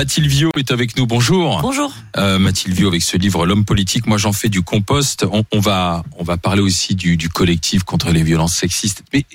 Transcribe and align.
Mathilde 0.00 0.28
Viau 0.28 0.50
est 0.56 0.70
avec 0.70 0.96
nous. 0.96 1.06
Bonjour. 1.06 1.60
Bonjour. 1.60 1.92
Euh, 2.16 2.38
Mathilde 2.38 2.74
Viau 2.74 2.88
avec 2.88 3.02
ce 3.02 3.18
livre 3.18 3.44
L'homme 3.44 3.66
politique. 3.66 4.06
Moi, 4.06 4.16
j'en 4.16 4.32
fais 4.32 4.48
du 4.48 4.62
compost. 4.62 5.26
On, 5.30 5.44
on, 5.52 5.60
va 5.60 6.04
on 6.16 6.24
va 6.24 6.38
parler 6.38 6.62
aussi 6.62 6.94
du, 6.94 7.18
du 7.18 7.28
collectif 7.28 7.82
contre 7.84 8.10
les 8.10 8.22
violences 8.22 8.54
sexistes. 8.54 9.02
Mais 9.12 9.26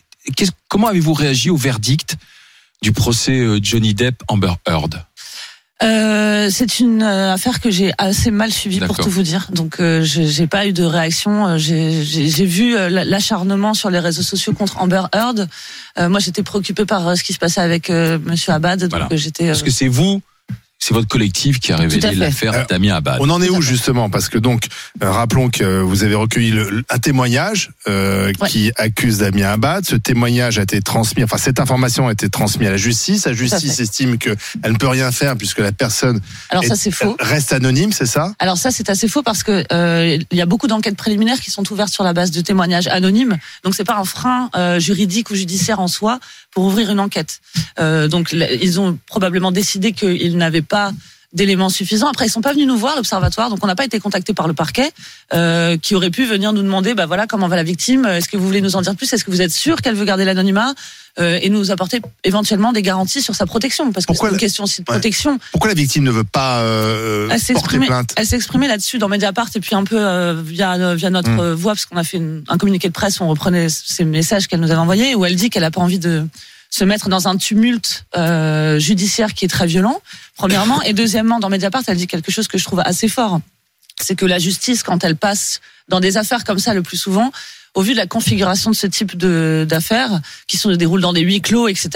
comment 0.67 0.87
avez-vous 0.87 1.13
réagi 1.13 1.51
au 1.51 1.55
verdict 1.55 2.17
du 2.81 2.93
procès 2.93 3.33
euh, 3.33 3.59
Johnny 3.61 3.93
Depp 3.93 4.23
Amber 4.27 4.53
Heard? 4.67 5.05
Euh, 5.83 6.49
c'est 6.49 6.79
une 6.79 7.03
affaire 7.03 7.59
que 7.59 7.69
j'ai 7.69 7.91
assez 7.99 8.31
mal 8.31 8.51
suivie 8.51 8.79
pour 8.79 8.97
tout 8.97 9.11
vous 9.11 9.21
dire. 9.21 9.49
Donc 9.53 9.79
euh, 9.79 10.01
j'ai 10.01 10.47
pas 10.47 10.65
eu 10.65 10.73
de 10.73 10.83
réaction. 10.83 11.59
J'ai 11.59 12.45
vu 12.45 12.75
l'acharnement 12.89 13.75
sur 13.75 13.91
les 13.91 13.99
réseaux 13.99 14.23
sociaux 14.23 14.53
contre 14.53 14.79
Amber 14.79 15.03
Heard. 15.13 15.47
moi 15.99 16.19
j'étais 16.19 16.41
préoccupée 16.41 16.85
par 16.85 17.15
ce 17.15 17.23
qui 17.23 17.33
se 17.33 17.37
passait 17.37 17.61
avec 17.61 17.91
Monsieur 17.91 18.53
Abad. 18.53 18.87
Donc 18.87 19.13
j'étais. 19.13 19.45
Parce 19.45 19.61
que 19.61 19.69
c'est 19.69 19.89
vous 19.89 20.23
c'est 20.85 20.93
votre 20.93 21.07
collectif 21.07 21.59
qui 21.59 21.71
a 21.71 21.77
révélé 21.77 22.13
l'affaire 22.13 22.53
euh, 22.53 22.63
Damien 22.69 22.93
Abad. 22.97 23.17
On 23.19 23.31
en 23.31 23.41
est 23.41 23.49
où 23.49 23.59
justement 23.59 24.11
Parce 24.11 24.29
que 24.29 24.37
donc, 24.37 24.67
euh, 25.01 25.09
rappelons 25.09 25.49
que 25.49 25.81
vous 25.81 26.03
avez 26.03 26.13
recueilli 26.13 26.53
un 26.89 26.99
témoignage 26.99 27.71
euh, 27.87 28.31
qui 28.47 28.71
accuse 28.75 29.17
Damien 29.17 29.53
Abad. 29.53 29.83
Ce 29.83 29.95
témoignage 29.95 30.59
a 30.59 30.61
été 30.61 30.81
transmis, 30.81 31.23
enfin 31.23 31.37
cette 31.37 31.59
information 31.59 32.07
a 32.07 32.11
été 32.11 32.29
transmise 32.29 32.67
à 32.67 32.71
la 32.71 32.77
justice. 32.77 33.25
La 33.25 33.33
justice 33.33 33.79
estime 33.79 34.19
qu'elle 34.19 34.37
ne 34.63 34.77
peut 34.77 34.87
rien 34.87 35.11
faire 35.11 35.35
puisque 35.35 35.57
la 35.57 35.71
personne 35.71 36.21
Alors 36.51 36.63
ça, 36.63 36.75
faux. 36.91 37.17
reste 37.19 37.51
anonyme, 37.51 37.91
c'est 37.91 38.05
ça? 38.05 38.33
Alors 38.37 38.57
ça 38.57 38.69
c'est 38.69 38.91
assez 38.91 39.07
faux 39.07 39.23
parce 39.23 39.41
que 39.41 39.65
il 40.31 40.37
y 40.37 40.41
a 40.41 40.45
beaucoup 40.45 40.67
d'enquêtes 40.67 40.97
préliminaires 40.97 41.39
qui 41.39 41.49
sont 41.49 41.71
ouvertes 41.71 41.93
sur 41.93 42.03
la 42.03 42.13
base 42.13 42.29
de 42.29 42.41
témoignages 42.41 42.85
anonymes. 42.87 43.37
Donc 43.63 43.73
c'est 43.73 43.85
pas 43.85 43.97
un 43.97 44.05
frein 44.05 44.51
juridique 44.77 45.31
ou 45.31 45.35
judiciaire 45.35 45.79
en 45.79 45.87
soi 45.87 46.19
pour 46.55 46.65
ouvrir 46.65 46.89
une 46.89 46.99
enquête. 46.99 47.41
donc 47.77 48.31
ils 48.33 48.79
ont 48.79 48.97
probablement 49.05 49.51
décidé 49.51 49.91
qu'ils 49.91 50.37
n'avaient 50.37 50.63
pas 50.63 50.91
d'éléments 51.35 51.69
suffisants. 51.69 52.07
Après, 52.07 52.25
ils 52.25 52.29
sont 52.29 52.41
pas 52.41 52.53
venus 52.53 52.67
nous 52.67 52.77
voir, 52.77 52.95
l'observatoire, 52.95 53.49
donc 53.49 53.63
on 53.63 53.67
n'a 53.67 53.75
pas 53.75 53.85
été 53.85 53.99
contacté 53.99 54.33
par 54.33 54.47
le 54.47 54.53
parquet, 54.53 54.91
euh, 55.33 55.77
qui 55.77 55.93
aurait 55.93 56.09
pu 56.09 56.25
venir 56.25 56.53
nous 56.53 56.63
demander, 56.63 56.93
bah 56.93 57.05
voilà, 57.05 57.27
comment 57.27 57.47
va 57.47 57.57
la 57.57 57.63
victime 57.63 58.05
Est-ce 58.05 58.29
que 58.29 58.37
vous 58.37 58.45
voulez 58.45 58.61
nous 58.61 58.75
en 58.75 58.81
dire 58.81 58.95
plus 58.95 59.11
Est-ce 59.13 59.23
que 59.23 59.31
vous 59.31 59.41
êtes 59.41 59.51
sûr 59.51 59.81
qu'elle 59.81 59.95
veut 59.95 60.05
garder 60.05 60.25
l'anonymat 60.25 60.73
euh, 61.17 61.39
et 61.41 61.49
nous 61.49 61.71
apporter 61.71 62.01
éventuellement 62.25 62.73
des 62.73 62.81
garanties 62.81 63.21
sur 63.21 63.35
sa 63.35 63.45
protection 63.45 63.93
Parce 63.93 64.05
que 64.05 64.13
c'est 64.13 64.29
une 64.29 64.37
question 64.37 64.65
aussi 64.65 64.81
de 64.81 64.85
protection. 64.85 65.39
Pourquoi 65.53 65.69
la 65.69 65.73
victime 65.73 66.03
ne 66.03 66.11
veut 66.11 66.25
pas 66.25 66.59
euh, 66.59 67.29
porter 67.53 67.79
plainte 67.79 68.09
Elle 68.17 68.25
s'est 68.25 68.35
exprimée 68.35 68.67
là-dessus 68.67 68.97
dans 68.97 69.07
Mediapart 69.07 69.47
et 69.55 69.61
puis 69.61 69.75
un 69.75 69.85
peu 69.85 69.97
euh, 69.97 70.41
via 70.43 70.95
via 70.95 71.09
notre 71.09 71.29
hmm. 71.29 71.53
voix, 71.53 71.73
parce 71.73 71.85
qu'on 71.85 71.95
a 71.95 72.03
fait 72.03 72.21
un 72.49 72.57
communiqué 72.57 72.89
de 72.89 72.93
presse, 72.93 73.21
où 73.21 73.23
on 73.23 73.29
reprenait 73.29 73.67
ces 73.69 74.03
messages 74.03 74.47
qu'elle 74.47 74.59
nous 74.59 74.71
avait 74.71 74.79
envoyés, 74.79 75.15
où 75.15 75.23
elle 75.23 75.35
dit 75.35 75.49
qu'elle 75.49 75.63
n'a 75.63 75.71
pas 75.71 75.79
envie 75.79 75.99
de 75.99 76.25
se 76.75 76.83
mettre 76.83 77.07
dans 77.07 77.29
un 77.29 77.37
tumulte 77.37 78.05
euh, 78.17 78.79
judiciaire 78.79 79.33
qui 79.33 79.45
est 79.45 79.47
très 79.47 79.65
violent, 79.65 80.01
premièrement. 80.35 80.81
Et 80.81 80.91
deuxièmement, 80.91 81.39
dans 81.39 81.49
Mediapart, 81.49 81.83
elle 81.87 81.95
dit 81.95 82.07
quelque 82.07 82.33
chose 82.33 82.49
que 82.49 82.57
je 82.57 82.65
trouve 82.65 82.81
assez 82.83 83.07
fort. 83.07 83.39
C'est 84.01 84.15
que 84.15 84.25
la 84.25 84.39
justice, 84.39 84.83
quand 84.83 85.01
elle 85.05 85.15
passe 85.15 85.61
dans 85.87 86.01
des 86.01 86.17
affaires 86.17 86.43
comme 86.43 86.59
ça 86.59 86.73
le 86.73 86.81
plus 86.81 86.97
souvent, 86.97 87.31
au 87.75 87.81
vu 87.81 87.93
de 87.93 87.97
la 87.97 88.07
configuration 88.07 88.71
de 88.71 88.75
ce 88.75 88.87
type 88.87 89.15
d'affaires 89.15 90.19
qui 90.47 90.57
se 90.57 90.67
déroulent 90.67 90.99
dans 90.99 91.13
des 91.13 91.21
huis 91.21 91.39
clos, 91.39 91.69
etc. 91.69 91.89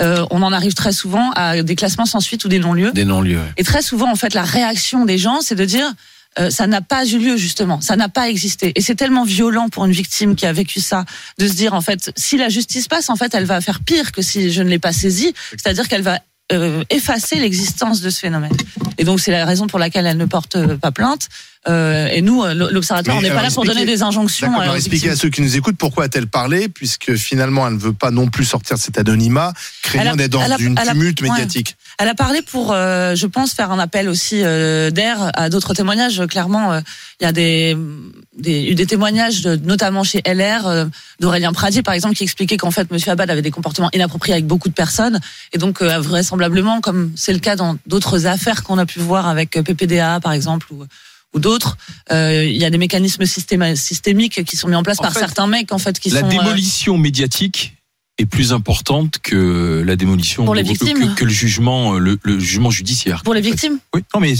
Euh, 0.00 0.26
on 0.30 0.42
en 0.42 0.52
arrive 0.52 0.74
très 0.74 0.92
souvent 0.92 1.30
à 1.36 1.62
des 1.62 1.76
classements 1.76 2.06
sans 2.06 2.20
suite 2.20 2.44
ou 2.44 2.48
des 2.48 2.58
non-lieux. 2.58 2.90
Des 2.90 3.04
non-lieux. 3.04 3.42
Et 3.56 3.62
très 3.62 3.82
souvent, 3.82 4.10
en 4.10 4.16
fait, 4.16 4.34
la 4.34 4.42
réaction 4.42 5.04
des 5.04 5.18
gens, 5.18 5.40
c'est 5.42 5.54
de 5.54 5.64
dire 5.64 5.92
euh, 6.38 6.50
ça 6.50 6.66
n'a 6.66 6.80
pas 6.80 7.04
eu 7.06 7.18
lieu 7.18 7.36
justement, 7.36 7.80
ça 7.80 7.96
n'a 7.96 8.08
pas 8.08 8.28
existé. 8.28 8.72
Et 8.76 8.80
c'est 8.80 8.94
tellement 8.94 9.24
violent 9.24 9.68
pour 9.68 9.84
une 9.84 9.92
victime 9.92 10.36
qui 10.36 10.46
a 10.46 10.52
vécu 10.52 10.80
ça 10.80 11.04
de 11.38 11.48
se 11.48 11.54
dire 11.54 11.74
en 11.74 11.80
fait, 11.80 12.12
si 12.16 12.36
la 12.36 12.48
justice 12.48 12.88
passe, 12.88 13.10
en 13.10 13.16
fait, 13.16 13.34
elle 13.34 13.44
va 13.44 13.60
faire 13.60 13.80
pire 13.80 14.12
que 14.12 14.22
si 14.22 14.50
je 14.50 14.62
ne 14.62 14.68
l'ai 14.68 14.78
pas 14.78 14.92
saisie, 14.92 15.32
c'est-à-dire 15.50 15.88
qu'elle 15.88 16.02
va 16.02 16.20
euh, 16.50 16.82
effacer 16.90 17.36
l'existence 17.36 18.00
de 18.00 18.08
ce 18.08 18.20
phénomène. 18.20 18.56
Et 18.96 19.04
donc 19.04 19.20
c'est 19.20 19.32
la 19.32 19.44
raison 19.44 19.66
pour 19.66 19.78
laquelle 19.78 20.06
elle 20.06 20.16
ne 20.16 20.24
porte 20.24 20.56
euh, 20.56 20.78
pas 20.78 20.92
plainte. 20.92 21.28
Euh, 21.68 22.08
et 22.08 22.22
nous, 22.22 22.44
l'observatoire, 22.44 23.16
on 23.16 23.22
n'est 23.22 23.30
pas 23.30 23.42
là 23.42 23.50
pour 23.50 23.64
donner 23.64 23.84
des 23.84 24.02
injonctions. 24.02 24.58
Alors 24.58 24.76
expliquer 24.76 25.10
à 25.10 25.16
ceux 25.16 25.28
qui 25.28 25.42
nous 25.42 25.56
écoutent 25.56 25.76
pourquoi 25.76 26.04
a-t-elle 26.04 26.26
parlé, 26.26 26.68
puisque 26.68 27.14
finalement 27.16 27.66
elle 27.66 27.74
ne 27.74 27.78
veut 27.78 27.92
pas 27.92 28.10
non 28.10 28.28
plus 28.28 28.44
sortir 28.44 28.76
de 28.76 28.82
cet 28.82 28.98
anonymat, 28.98 29.52
craignant 29.82 30.16
d'être 30.16 30.30
dans 30.30 30.56
une 30.56 30.74
tumulte 30.76 31.22
médiatique. 31.22 31.76
Elle 31.98 32.08
a 32.08 32.14
parlé 32.14 32.42
pour, 32.42 32.72
je 32.72 33.26
pense, 33.26 33.52
faire 33.52 33.70
un 33.70 33.78
appel 33.78 34.08
aussi 34.08 34.40
d'air 34.40 35.30
à 35.34 35.50
d'autres 35.50 35.74
témoignages. 35.74 36.22
Clairement, 36.26 36.80
il 37.20 37.24
y 37.24 37.26
a 37.26 37.32
des, 37.32 37.76
des, 38.36 38.70
eu 38.70 38.74
des 38.74 38.86
témoignages, 38.86 39.42
de, 39.42 39.56
notamment 39.56 40.04
chez 40.04 40.22
LR, 40.26 40.86
d'Aurélien 41.20 41.52
Pradier, 41.52 41.82
par 41.82 41.94
exemple, 41.94 42.14
qui 42.14 42.24
expliquait 42.24 42.56
qu'en 42.56 42.70
fait, 42.70 42.90
Monsieur 42.90 43.10
Abad 43.12 43.30
avait 43.30 43.42
des 43.42 43.50
comportements 43.50 43.90
inappropriés 43.92 44.34
avec 44.34 44.46
beaucoup 44.46 44.68
de 44.68 44.74
personnes, 44.74 45.20
et 45.52 45.58
donc 45.58 45.82
vraisemblablement 45.82 46.28
vraisemblablement, 46.28 46.80
comme 46.80 47.12
c'est 47.16 47.32
le 47.32 47.38
cas 47.38 47.56
dans 47.56 47.78
d'autres 47.86 48.26
affaires 48.26 48.62
qu'on 48.62 48.78
a 48.78 48.86
pu 48.86 49.00
voir 49.00 49.26
avec 49.26 49.50
PPDA 49.50 50.20
par 50.20 50.32
exemple 50.32 50.66
ou, 50.72 50.84
ou 51.34 51.40
d'autres, 51.40 51.76
euh, 52.10 52.44
il 52.44 52.56
y 52.56 52.64
a 52.64 52.70
des 52.70 52.78
mécanismes 52.78 53.26
systémiques 53.26 54.44
qui 54.44 54.56
sont 54.56 54.68
mis 54.68 54.74
en 54.74 54.82
place 54.82 54.98
par 54.98 55.12
certains 55.12 55.46
mecs 55.46 55.72
en 55.72 55.78
fait 55.78 55.98
qui 55.98 56.10
la 56.10 56.20
sont. 56.20 56.28
La 56.28 56.34
euh, 56.34 56.38
démolition 56.38 56.98
médiatique 56.98 57.74
est 58.18 58.26
plus 58.26 58.52
importante 58.52 59.18
que 59.22 59.84
la 59.86 59.94
démolition 59.94 60.44
pour 60.44 60.54
les 60.54 60.62
victimes. 60.62 61.14
Que, 61.14 61.24
le 61.24 61.30
jugement 61.30 61.92
le, 61.92 62.18
le, 62.22 62.38
jugement 62.40 62.70
judiciaire. 62.70 63.22
Pour 63.22 63.34
les 63.34 63.40
victimes 63.40 63.78
Oui. 63.94 64.02
Non 64.12 64.20
mais 64.20 64.34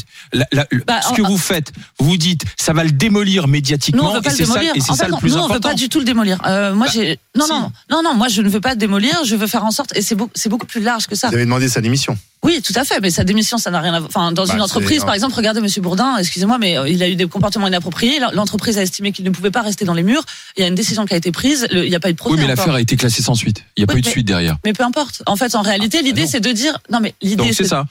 bah, 0.87 1.01
ce 1.03 1.15
que 1.15 1.23
vous 1.23 1.39
faites, 1.39 1.73
vous 2.01 2.17
dites 2.17 2.43
ça 2.57 2.73
va 2.73 2.83
le 2.83 2.91
démolir 2.91 3.47
médiatiquement 3.47 4.03
non, 4.03 4.11
on 4.11 4.15
veut 4.15 4.21
pas 4.23 4.33
et 4.33 4.37
c'est 4.37 4.47
ça, 4.47 4.63
et 4.63 4.81
ça 4.81 5.09
le 5.09 5.17
plus 5.19 5.31
non, 5.31 5.45
important. 5.45 5.45
on 5.45 5.55
veut 5.55 5.61
pas 5.61 5.75
du 5.75 5.89
tout 5.89 6.01
le 6.01 6.05
démolir. 6.05 6.41
Euh, 6.45 6.75
moi 6.75 6.87
bah, 6.87 6.93
j'ai 6.93 7.19
non 7.37 7.47
non 7.49 7.71
non 7.91 8.03
non 8.03 8.15
moi 8.15 8.29
je 8.29 8.43
ne 8.43 8.49
veux 8.49 8.61
pas 8.61 8.75
démolir, 8.75 9.25
je 9.25 9.37
veux 9.37 9.47
faire 9.47 9.65
en 9.65 9.71
sorte 9.71 9.97
et 9.97 10.03
c'est 10.03 10.17
beaucoup 10.17 10.33
c'est 10.35 10.49
beaucoup 10.49 10.67
plus 10.67 10.81
large 10.81 11.07
que 11.07 11.15
ça. 11.15 11.29
Vous 11.29 11.35
avez 11.35 11.45
demandé 11.45 11.69
sa 11.69 11.81
démission. 11.81 12.19
Oui, 12.45 12.63
tout 12.63 12.73
à 12.77 12.85
fait. 12.85 13.01
Mais 13.01 13.11
sa 13.11 13.25
démission, 13.25 13.59
ça 13.59 13.71
n'a 13.71 13.81
rien 13.81 13.95
à 13.95 14.01
voir. 14.01 14.11
Enfin, 14.15 14.33
dans 14.33 14.47
bah, 14.47 14.55
une 14.55 14.61
entreprise, 14.61 15.05
par 15.05 15.15
exemple, 15.15 15.35
regardez 15.35 15.61
Monsieur 15.61 15.83
Bourdin. 15.83 16.17
Excusez-moi, 16.19 16.59
mais 16.59 16.79
euh, 16.79 16.89
il 16.89 17.03
a 17.03 17.09
eu 17.09 17.17
des 17.17 17.27
comportements 17.27 17.67
inappropriés. 17.67 18.21
L'entreprise 18.33 18.79
a 18.79 18.83
estimé 18.83 19.13
qu'il 19.13 19.25
ne 19.25 19.31
pouvait 19.31 19.51
pas 19.51 19.63
rester 19.63 19.85
dans 19.85 19.95
les 19.95 20.03
murs. 20.03 20.25
Il 20.57 20.61
y 20.61 20.65
a 20.65 20.69
une 20.69 20.75
décision 20.75 21.05
qui 21.05 21.15
a 21.15 21.17
été 21.17 21.33
prise. 21.33 21.67
Il 21.73 21.89
n'y 21.89 21.95
a 21.95 22.01
pas 22.01 22.11
eu 22.11 22.13
de 22.13 22.19
procès. 22.19 22.35
Oui, 22.35 22.41
mais 22.41 22.47
l'affaire 22.47 22.75
a 22.75 22.81
été 22.81 22.97
classée 22.97 23.23
sans 23.23 23.35
suite. 23.35 23.65
Il 23.77 23.81
n'y 23.81 23.85
a 23.85 23.87
pas 23.89 23.99
eu 23.99 24.03
de 24.03 24.09
suite 24.09 24.27
derrière. 24.27 24.57
Mais 24.65 24.73
peu 24.73 24.85
importe. 24.85 25.23
En 25.27 25.37
fait, 25.37 25.55
en 25.55 25.63
réalité, 25.63 25.99
ah, 26.01 26.05
l'idée, 26.05 26.27
c'est 26.27 26.41
de 26.41 26.53
dire. 26.53 26.79
Non, 26.91 27.01
mais 27.01 27.15
l'idée. 27.23 27.53
c'est 27.53 27.65
ça. 27.65 27.85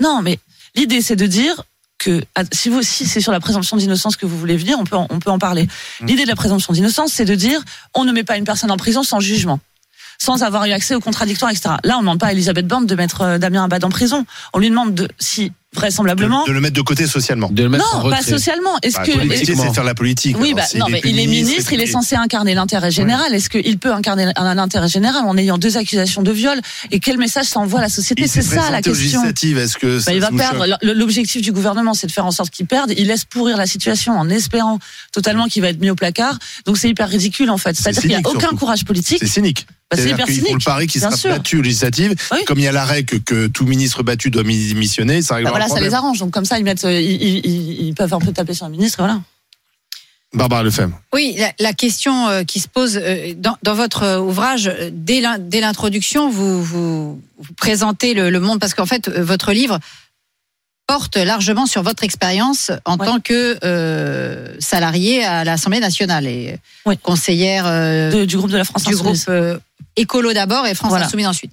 Non, 0.00 0.20
mais 0.22 0.38
l'idée, 0.74 1.02
c'est 1.02 1.16
de 1.16 1.26
dire 1.26 1.62
que 1.98 2.24
ah, 2.34 2.42
si 2.50 2.68
vous 2.68 2.82
si 2.82 3.06
c'est 3.06 3.20
sur 3.20 3.30
la 3.30 3.40
présomption 3.40 3.76
d'innocence 3.76 4.16
que 4.16 4.26
vous 4.26 4.38
voulez 4.38 4.56
venir, 4.56 4.76
on 4.80 4.84
peut 4.84 4.96
en, 4.96 5.06
on 5.10 5.18
peut 5.20 5.30
en 5.30 5.38
parler. 5.38 5.64
Mmh. 6.00 6.06
L'idée 6.06 6.22
de 6.24 6.28
la 6.28 6.34
présomption 6.34 6.72
d'innocence, 6.72 7.12
c'est 7.12 7.24
de 7.24 7.34
dire 7.34 7.60
on 7.94 8.04
ne 8.04 8.12
met 8.12 8.24
pas 8.24 8.36
une 8.38 8.44
personne 8.44 8.70
en 8.70 8.76
prison 8.76 9.02
sans 9.02 9.20
jugement 9.20 9.60
sans 10.22 10.44
avoir 10.44 10.66
eu 10.66 10.70
accès 10.70 10.94
aux 10.94 11.00
contradictoires, 11.00 11.50
etc. 11.50 11.70
Là, 11.82 11.94
on 11.94 11.98
ne 11.98 12.02
demande 12.02 12.20
pas 12.20 12.28
à 12.28 12.32
Elisabeth 12.32 12.66
Borne 12.68 12.86
de 12.86 12.94
mettre 12.94 13.22
euh, 13.22 13.38
Damien 13.38 13.64
Abad 13.64 13.84
en 13.84 13.88
prison. 13.88 14.24
On 14.52 14.60
lui 14.60 14.70
demande 14.70 14.94
de, 14.94 15.08
si 15.18 15.50
vraisemblablement. 15.74 16.44
De, 16.44 16.52
le 16.52 16.60
mettre 16.60 16.76
de 16.76 16.82
côté 16.82 17.08
socialement. 17.08 17.48
De 17.50 17.64
le 17.64 17.68
mettre 17.68 17.96
non, 17.96 18.08
pas 18.08 18.22
socialement. 18.22 18.76
Est-ce 18.82 18.98
bah, 18.98 19.04
que 19.04 19.12
c'est 19.36 19.72
faire 19.72 19.82
la 19.82 19.94
politique 19.94 20.36
Oui, 20.38 20.54
bah, 20.54 20.62
non, 20.76 20.86
mais 20.90 21.00
il 21.04 21.18
est 21.18 21.26
ministre, 21.26 21.72
il 21.72 21.80
est 21.80 21.86
censé 21.86 22.14
incarner 22.14 22.54
l'intérêt 22.54 22.92
général. 22.92 23.34
Est-ce 23.34 23.50
qu'il 23.50 23.78
peut 23.78 23.92
incarner 23.92 24.30
un 24.36 24.58
intérêt 24.58 24.88
général 24.88 25.24
en 25.24 25.36
ayant 25.36 25.58
deux 25.58 25.76
accusations 25.76 26.22
de 26.22 26.30
viol? 26.30 26.60
Et 26.92 27.00
quel 27.00 27.18
message 27.18 27.46
ça 27.46 27.58
envoie 27.58 27.80
à 27.80 27.82
la 27.82 27.88
société? 27.88 28.28
C'est 28.28 28.42
ça 28.42 28.70
la 28.70 28.80
question. 28.80 29.24
Est-ce 29.24 29.76
que 29.76 30.04
bah, 30.04 30.12
il 30.12 30.20
va 30.20 30.30
perdre 30.30 30.78
L'objectif 30.82 31.42
du 31.42 31.52
gouvernement, 31.52 31.94
c'est 31.94 32.06
de 32.06 32.12
faire 32.12 32.26
en 32.26 32.30
sorte 32.30 32.50
qu'il 32.50 32.66
perde. 32.66 32.92
Il 32.96 33.08
laisse 33.08 33.24
pourrir 33.24 33.56
la 33.56 33.66
situation 33.66 34.12
en 34.12 34.28
espérant 34.28 34.78
totalement 35.10 35.46
qu'il 35.46 35.62
va 35.62 35.68
être 35.68 35.80
mis 35.80 35.90
au 35.90 35.96
placard. 35.96 36.38
Donc 36.66 36.78
c'est 36.78 36.90
hyper 36.90 37.08
ridicule 37.08 37.50
en 37.50 37.58
fait. 37.58 37.74
C'est-à-dire 37.76 38.02
qu'il 38.02 38.10
n'y 38.10 38.16
a 38.16 38.28
aucun 38.28 38.50
courage 38.50 38.84
politique. 38.84 39.18
C'est 39.20 39.26
cynique. 39.26 39.66
Bah, 39.92 40.02
c'est 40.02 40.10
hyper 40.10 40.26
cynique. 40.26 40.52
le 40.52 40.64
pari 40.64 40.86
qui 40.86 41.00
sera 41.00 41.14
battu 41.36 41.58
aux 41.58 41.62
législatives. 41.62 42.14
Comme 42.46 42.58
il 42.58 42.64
y 42.64 42.68
a 42.68 42.72
la 42.72 42.84
règle 42.84 43.20
que 43.20 43.46
tout 43.46 43.66
ministre 43.66 44.02
battu 44.02 44.30
doit 44.30 44.42
missionner, 44.42 45.22
ça 45.22 45.40
bah 45.42 45.50
voilà, 45.50 45.68
ça 45.68 45.80
les 45.80 45.94
arrange. 45.94 46.18
Donc 46.18 46.30
comme 46.30 46.44
ça, 46.44 46.58
ils 46.58 46.64
mettent, 46.64 46.84
euh, 46.84 47.00
ils, 47.00 47.86
ils, 47.86 47.94
peuvent 47.94 48.14
un 48.14 48.18
peu 48.18 48.32
taper 48.32 48.54
sur 48.54 48.66
le 48.66 48.72
ministre, 48.72 48.98
voilà. 48.98 49.20
Barbara 50.34 50.62
Lefebvre. 50.62 50.98
Oui, 51.12 51.36
la, 51.58 51.72
question 51.74 52.28
euh, 52.28 52.42
qui 52.42 52.58
se 52.58 52.68
pose 52.68 52.98
euh, 53.02 53.34
dans, 53.36 53.58
dans 53.62 53.74
votre 53.74 54.18
ouvrage, 54.18 54.72
dès 54.90 55.20
l'introduction, 55.20 56.30
vous, 56.30 56.62
vous, 56.62 57.20
vous, 57.38 57.54
présentez 57.58 58.14
le, 58.14 58.30
le 58.30 58.40
monde, 58.40 58.58
parce 58.58 58.72
qu'en 58.72 58.86
fait, 58.86 59.10
votre 59.10 59.52
livre 59.52 59.78
porte 60.92 61.16
largement 61.16 61.64
sur 61.64 61.82
votre 61.82 62.04
expérience 62.04 62.70
en 62.84 62.98
tant 62.98 63.18
que 63.18 63.56
euh, 63.64 64.54
salarié 64.58 65.24
à 65.24 65.42
l'Assemblée 65.42 65.80
nationale 65.80 66.26
et 66.26 66.58
conseillère 67.02 67.64
euh, 67.66 68.26
du 68.26 68.36
groupe 68.36 68.50
de 68.50 68.58
la 68.58 68.64
France 68.64 68.84
du 68.84 68.94
groupe 68.94 69.16
euh, 69.30 69.58
écolo 69.96 70.34
d'abord 70.34 70.66
et 70.66 70.74
France 70.74 70.92
Insoumise 70.92 71.28
ensuite. 71.28 71.50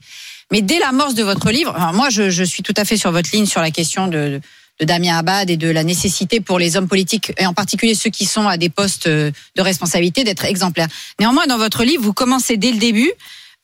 Mais 0.52 0.62
dès 0.62 0.78
l'amorce 0.80 1.14
de 1.14 1.24
votre 1.24 1.52
livre, 1.52 1.74
moi 1.94 2.10
je, 2.10 2.30
je, 2.30 2.44
suis 2.44 2.64
tout 2.64 2.74
à 2.76 2.84
fait 2.84 2.98
sur 2.98 3.14
votre 3.14 3.30
ligne 3.32 3.46
sur 3.46 3.62
la 3.62 3.72
question 3.72 4.08
de, 4.08 4.42
de 4.82 4.86
Damien 4.86 5.18
Abad 5.18 5.50
et 5.50 5.56
de 5.56 5.70
la 5.70 5.86
nécessité 5.86 6.42
pour 6.42 6.60
les 6.60 6.76
hommes 6.76 6.90
politiques 6.90 7.32
et 7.38 7.46
en 7.46 7.54
particulier 7.54 7.96
ceux 7.96 8.10
qui 8.10 8.26
sont 8.26 8.46
à 8.46 8.58
des 8.58 8.70
postes 8.70 9.08
de 9.08 9.32
responsabilité 9.58 10.26
d'être 10.26 10.44
exemplaires. 10.44 10.90
Néanmoins, 11.18 11.48
dans 11.48 11.58
votre 11.58 11.86
livre, 11.86 12.04
vous 12.04 12.14
commencez 12.14 12.58
dès 12.58 12.74
le 12.74 12.78
début 12.78 13.14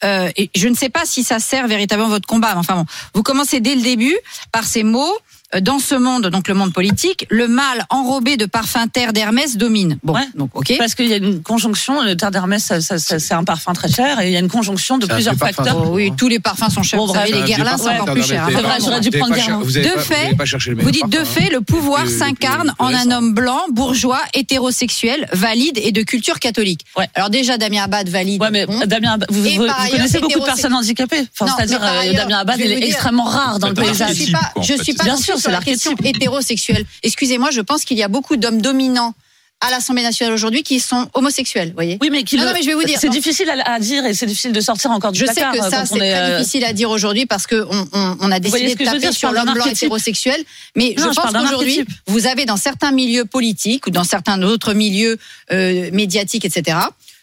euh, 0.04 0.30
et 0.36 0.50
je 0.54 0.68
ne 0.68 0.74
sais 0.74 0.88
pas 0.88 1.06
si 1.06 1.22
ça 1.22 1.38
sert 1.38 1.66
véritablement 1.68 2.08
votre 2.08 2.26
combat. 2.26 2.52
Mais 2.52 2.60
enfin 2.60 2.76
bon, 2.76 2.86
vous 3.14 3.22
commencez 3.22 3.60
dès 3.60 3.74
le 3.74 3.82
début 3.82 4.16
par 4.52 4.64
ces 4.64 4.82
mots 4.82 5.16
dans 5.60 5.78
ce 5.78 5.94
monde, 5.94 6.26
donc 6.28 6.48
le 6.48 6.54
monde 6.54 6.72
politique, 6.72 7.26
le 7.30 7.48
mâle 7.48 7.84
enrobé 7.90 8.36
de 8.36 8.46
parfum 8.46 8.86
terre 8.88 9.12
d'Hermès 9.12 9.56
domine. 9.56 9.98
Bon, 10.02 10.14
Ouais. 10.14 10.26
donc 10.34 10.50
ok. 10.54 10.74
Parce 10.78 10.94
qu'il 10.94 11.06
y 11.06 11.12
a 11.12 11.16
une 11.16 11.42
conjonction, 11.42 12.02
le 12.02 12.16
terre 12.16 12.30
d'Hermès, 12.30 12.62
ça- 12.62 12.80
ça- 12.80 12.98
ça- 12.98 13.18
c'est 13.18 13.34
un 13.34 13.44
parfum 13.44 13.72
très 13.72 13.88
cher, 13.90 14.20
et 14.20 14.26
il 14.28 14.32
y 14.32 14.36
a 14.36 14.40
une 14.40 14.48
conjonction 14.50 14.98
de 14.98 15.06
plusieurs 15.06 15.34
facteurs. 15.36 15.76
Oh 15.86 15.90
oui, 15.92 16.12
tous 16.16 16.28
les 16.28 16.40
parfums 16.40 16.70
sont 16.70 16.82
chers. 16.82 16.98
Bon, 16.98 17.06
vous 17.06 17.14
savez, 17.14 17.32
les 17.32 17.42
vieux 17.42 17.54
c'est 17.56 17.88
encore 18.00 18.12
plus 18.14 18.22
cher. 18.24 18.46
C'est 18.50 18.56
hein. 18.56 18.60
vrai, 18.62 18.78
j'aurais 18.80 19.00
dû 19.00 19.10
prendre 19.10 19.34
Guerlain. 19.34 19.60
De 19.60 20.00
fait, 20.00 20.34
vous 20.78 20.90
dites 20.90 21.08
de 21.08 21.16
parfum, 21.18 21.40
fait, 21.40 21.50
le 21.50 21.60
pouvoir 21.60 22.08
s'incarne 22.08 22.74
en 22.78 22.86
un 22.94 23.10
homme 23.10 23.34
blanc, 23.34 23.60
bourgeois, 23.70 24.20
hétérosexuel, 24.34 25.28
valide 25.32 25.78
et 25.82 25.92
de 25.92 26.02
culture 26.02 26.38
catholique. 26.38 26.80
Ouais. 26.96 27.08
Alors 27.14 27.30
déjà, 27.30 27.58
Damien 27.58 27.84
Abad 27.84 28.08
valide. 28.08 28.40
Ouais, 28.40 28.50
mais. 28.50 28.66
Damien, 28.86 29.14
Abad- 29.14 29.26
vous, 29.30 29.42
connaissez 29.90 30.18
beaucoup 30.20 30.40
de 30.40 30.44
personnes 30.44 30.74
handicapées? 30.74 31.26
Enfin, 31.38 31.52
c'est-à-dire, 31.56 31.80
euh, 31.82 32.12
Damien 32.14 32.38
Abad, 32.38 32.58
il 32.58 32.72
est 32.72 32.86
extrêmement 32.86 33.24
rare 33.24 33.58
dans 33.58 33.68
le 33.68 33.74
paysage. 33.74 34.16
je 34.62 34.82
suis 34.82 34.94
pas 34.94 35.04
Bien 35.04 35.16
sûr, 35.16 35.35
c'est 35.36 35.42
sur 35.42 35.50
la 35.50 35.60
question 35.60 35.94
hétérosexuelle. 36.04 36.84
Excusez-moi, 37.02 37.50
je 37.50 37.60
pense 37.60 37.84
qu'il 37.84 37.96
y 37.96 38.02
a 38.02 38.08
beaucoup 38.08 38.36
d'hommes 38.36 38.60
dominants 38.60 39.14
à 39.62 39.70
l'Assemblée 39.70 40.02
nationale 40.02 40.34
aujourd'hui 40.34 40.62
qui 40.62 40.80
sont 40.80 41.08
homosexuels, 41.14 41.72
voyez. 41.72 41.96
Oui, 42.02 42.10
mais 42.12 42.24
qui 42.24 42.36
Non, 42.36 42.42
le- 42.42 42.48
non, 42.48 42.54
mais 42.54 42.62
je 42.62 42.66
vais 42.66 42.74
vous 42.74 42.84
dire, 42.84 42.98
C'est 43.00 43.08
difficile 43.08 43.48
à, 43.64 43.80
dire 43.80 44.04
et 44.04 44.12
c'est 44.12 44.26
difficile 44.26 44.52
de 44.52 44.60
sortir 44.60 44.90
encore 44.90 45.12
du 45.12 45.18
Je 45.20 45.24
sais 45.24 45.32
placard 45.32 45.52
que 45.54 45.58
euh, 45.60 45.70
ça, 45.70 45.86
c'est 45.86 45.96
très 45.96 46.14
euh, 46.14 46.38
difficile 46.38 46.62
à 46.64 46.74
dire 46.74 46.90
aujourd'hui 46.90 47.24
parce 47.24 47.46
qu'on 47.46 47.64
on, 47.92 48.16
on 48.20 48.30
a 48.32 48.38
décidé 48.38 48.68
de 48.68 48.74
que 48.74 48.84
je 48.84 48.90
taper 48.90 48.98
dire, 48.98 49.12
je 49.12 49.16
sur 49.16 49.32
l'homme 49.32 49.54
blanc 49.54 49.64
hétérosexuel. 49.64 50.44
Mais 50.74 50.94
Non, 50.98 51.04
je 51.06 51.10
je 51.14 51.20
pense 51.20 51.32
qu'aujourd'hui, 51.32 51.84
vous 52.06 52.26
avez 52.26 52.44
dans 52.44 52.58
certains 52.58 52.92
milieux 52.92 53.24
politiques 53.24 53.86
ou 53.86 53.90
dans 53.90 54.04
certains 54.04 54.42
autres 54.42 54.74
milieux 54.74 55.16
euh, 55.52 55.90
médiatiques, 55.90 56.44
etc., 56.44 56.76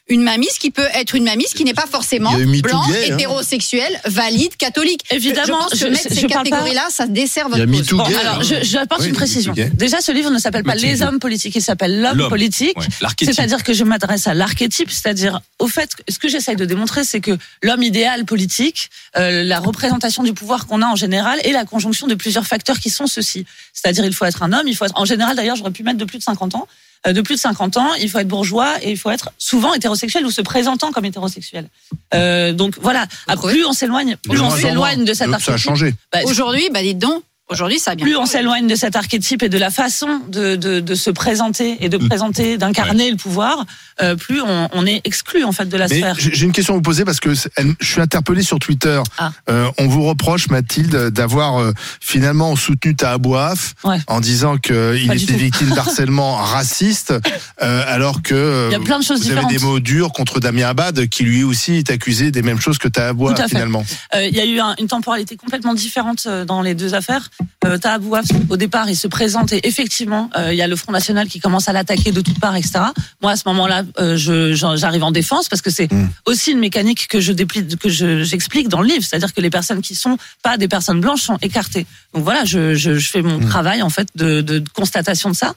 une 0.10 0.22
mamise 0.22 0.58
qui 0.60 0.70
peut 0.70 0.88
être 0.94 1.16
une 1.16 1.24
mamise 1.24 1.54
qui 1.54 1.64
n'est 1.64 1.74
pas 1.74 1.86
forcément 1.90 2.32
blanc, 2.62 2.86
gay, 2.90 3.12
hein. 3.12 3.16
hétérosexuel, 3.16 4.02
valide, 4.06 4.56
catholique. 4.58 5.02
Évidemment, 5.12 5.66
je, 5.72 5.78
je 5.78 5.80
pense 5.80 5.80
que 5.80 5.86
je- 5.86 5.88
mettre 5.88 6.10
je 6.10 6.20
ces 6.22 6.28
catégories-là, 6.28 6.88
ça 6.90 7.08
dessert 7.08 7.48
votre 7.48 7.64
cause. 7.66 7.88
Bon, 7.88 8.04
gay, 8.08 8.16
alors, 8.16 8.40
hein. 8.40 8.44
je, 8.44 8.56
j'apporte 8.64 9.02
Oui, 9.02 9.08
une 9.10 9.14
précision. 9.16 9.54
Déjà, 9.74 10.02
ce 10.02 10.12
livre 10.12 10.30
ne 10.30 10.40
s'appelle 10.40 10.64
pas. 10.64 10.76
Les 10.76 11.02
hommes 11.04 11.20
politiques, 11.20 11.56
il 11.56 11.62
s'appelle 11.62 12.02
L'homme 12.02 12.18
L'homme. 12.18 12.30
politique. 12.30 12.78
Ouais. 12.78 12.86
C'est-à-dire 13.22 13.64
que 13.64 13.72
je 13.74 13.84
m'adresse 13.86 14.28
à 14.28 14.34
l'archétype, 14.34 14.92
c'est-à-dire 14.92 15.40
au 15.60 15.68
fait, 15.68 15.96
que- 15.96 16.04
ce 16.12 16.20
que 16.20 16.28
j'essaye 16.28 16.58
de 16.58 16.66
démontrer, 16.66 17.04
c'est 17.06 17.22
que 17.22 17.38
l'homme 17.62 17.82
idéal 17.84 18.26
politique, 18.26 18.90
euh, 19.18 19.44
la 19.44 19.60
représentation 19.60 20.24
du 20.24 20.34
pouvoir 20.34 20.68
qu'on 20.68 20.82
a 20.82 20.86
en 20.88 20.96
général, 20.98 21.40
est 21.46 21.54
la 21.54 21.64
conjonction 21.64 22.08
de 22.08 22.16
plusieurs 22.16 22.46
facteurs 22.46 22.80
qui 22.80 22.90
sont 22.90 23.08
ceux-ci. 23.08 23.46
C'est-à-dire, 23.74 24.04
il 24.06 24.14
faut 24.14 24.26
être 24.26 24.44
un 24.44 24.52
homme, 24.52 24.68
il 24.68 24.76
faut 24.76 24.84
être, 24.86 25.00
en 25.00 25.06
général 25.06 25.36
d'ailleurs, 25.38 25.56
j'aurais 25.56 25.72
pu 25.72 25.84
mettre 25.84 25.98
de 25.98 26.06
plus 26.06 26.18
de 26.18 26.24
50 26.24 26.56
ans, 26.56 26.68
de 27.12 27.20
plus 27.22 27.36
de 27.36 27.40
50 27.42 27.76
ans, 27.78 27.94
il 27.96 28.10
faut 28.10 28.20
être 28.20 28.28
bourgeois 28.30 28.76
et 28.82 28.92
il 28.92 28.98
faut 28.98 29.10
être 29.12 29.32
souvent 29.38 29.74
hétérosexuel 29.74 30.26
ou 30.26 30.32
se 30.32 30.42
présentant 30.42 30.92
comme 30.94 31.04
hétérosexuel. 31.04 31.68
Euh, 32.14 32.54
donc 32.54 32.76
voilà, 32.80 33.08
Ah, 33.28 33.36
plus 33.36 33.66
on 33.66 33.74
s'éloigne, 33.74 34.16
plus 34.24 34.38
De 34.38 34.42
on 34.42 34.50
s'éloigne 34.50 35.04
de 35.04 35.14
cet 35.14 35.28
Donc, 35.30 35.42
Ça 35.42 35.54
a 35.54 35.58
changé. 35.58 35.94
bah, 36.14 36.20
Aujourd'hui, 36.26 36.70
bah 36.74 36.82
dites 36.82 37.00
donc, 37.00 37.24
aujourd'hui 37.50 37.80
ça 37.80 37.92
a 37.92 37.96
bien 37.96 38.06
plus 38.06 38.16
on 38.16 38.26
s'éloigne 38.26 38.68
de 38.68 38.76
cet 38.76 38.96
archétype 38.96 39.44
et 39.44 39.50
de 39.50 39.58
la 39.58 39.70
façon 39.70 40.22
de, 40.30 40.56
de, 40.56 40.80
de 40.80 40.96
se 40.96 41.10
présenter 41.12 41.78
et 41.84 41.90
de 41.90 41.98
Mm. 41.98 42.08
présenter, 42.10 42.58
d'incarner 42.58 43.12
le 43.12 43.18
pouvoir, 43.18 43.66
euh, 44.02 44.16
plus 44.16 44.42
on, 44.42 44.68
on 44.74 44.86
est 44.86 45.02
exclu 45.06 45.44
en 45.44 45.52
fait 45.52 45.66
de 45.70 45.78
la 45.78 45.88
Mais 45.88 45.98
sphère. 46.00 46.16
j'ai 46.18 46.46
une 46.46 46.52
question 46.52 46.74
à 46.74 46.78
vous 46.78 46.82
poser 46.82 47.06
parce 47.06 47.20
que 47.20 47.34
je 47.34 47.48
suis 47.82 48.02
interpellé 48.02 48.42
sur 48.44 48.58
Twitter. 48.60 49.02
Ah. 49.18 49.32
Euh, 49.50 49.70
on 49.78 49.88
vous 49.88 50.04
reproche, 50.04 50.50
Mathilde, 50.50 51.10
d'avoir 51.12 51.60
euh, 51.62 51.72
finalement 52.02 52.56
soutenu 52.56 52.96
ta 52.96 53.12
Abouaf 53.14 53.74
Ouais. 53.84 54.00
en 54.08 54.20
disant 54.22 54.58
qu'il 54.58 55.12
était 55.12 55.34
victime 55.34 55.70
d'harcèlement 55.76 56.36
raciste, 56.36 57.14
euh, 57.62 57.84
alors 57.88 58.22
que 58.22 58.68
Il 58.70 58.74
y 58.74 58.76
a 58.76 58.80
plein 58.80 59.00
de 59.00 59.04
choses 59.04 59.24
vous 59.30 59.32
avez 59.38 59.46
des 59.46 59.60
mots 59.60 59.80
durs 59.80 60.12
contre 60.12 60.40
Damien 60.40 60.68
Abad, 60.70 61.08
qui 61.08 61.24
lui 61.24 61.44
aussi 61.44 61.76
est 61.76 61.90
accusé 61.92 62.32
des 62.32 62.42
mêmes 62.42 62.60
choses 62.60 62.78
que 62.80 62.88
ta 62.88 63.10
Abouaf 63.10 63.36
Tout 63.36 63.42
à 63.42 63.44
fait. 63.44 63.50
finalement. 63.56 63.86
Euh, 64.16 64.26
Il 64.26 64.36
y 64.36 64.40
a 64.42 64.46
eu 64.46 64.60
un- 64.60 64.76
une 64.80 64.88
temporalité 64.88 65.36
complètement 65.38 65.74
différente 65.74 66.28
dans 66.48 66.62
les 66.62 66.74
deux 66.76 66.96
affaires. 66.96 67.30
Euh, 67.66 67.78
Taha 67.78 67.98
Bouaf, 68.00 68.26
au 68.50 68.58
départ, 68.58 68.90
il 68.90 68.96
se 68.98 69.08
présente 69.08 69.54
et 69.54 69.68
effectivement, 69.68 70.30
euh, 70.38 70.54
il 70.54 70.58
y 70.58 70.62
a 70.62 70.68
le 70.68 70.76
Front 70.76 70.92
National 70.92 71.28
qui 71.28 71.40
commence 71.40 71.68
à 71.70 71.74
l'attaquer 71.74 72.12
de 72.12 72.22
toutes 72.22 72.40
parts, 72.40 72.56
etc. 72.56 72.80
Moi, 73.22 73.32
à 73.32 73.36
ce 73.38 73.44
moment-là, 73.48 73.84
euh, 74.00 74.18
je- 74.18 74.54
j'arrive 74.54 75.04
en 75.04 75.12
défense 75.12 75.48
parce 75.50 75.62
que 75.62 75.70
c'est 75.70 75.92
Mm. 75.92 76.10
aussi 76.26 76.52
une 76.52 76.60
mécanique 76.60 77.08
que 77.08 77.20
je 77.20 77.32
déplie, 77.34 77.66
que 77.78 77.90
je- 77.90 78.24
j'explique 78.24 78.68
dans 78.70 78.82
le 78.82 78.88
livre, 78.88 79.04
c'est-à-dire 79.04 79.34
que 79.34 79.42
les 79.42 79.50
personnes 79.50 79.82
qui 79.82 79.96
sont 79.96 80.18
pas 80.42 80.58
des 80.58 80.68
personnes 80.68 81.00
blanches 81.02 81.22
sont 81.22 81.38
écartées. 81.42 81.86
Donc 82.14 82.24
voilà, 82.24 82.44
je, 82.46 82.76
je, 82.76 82.98
fais 83.00 83.22
mon 83.22 83.40
Mm. 83.40 83.46
travail 83.50 83.82
en 83.82 83.90
fait 83.90 84.08
de, 84.16 84.42
de, 84.42 84.60
de 84.60 84.70
constatation 84.70 85.30
de 85.30 85.36
ça. 85.36 85.54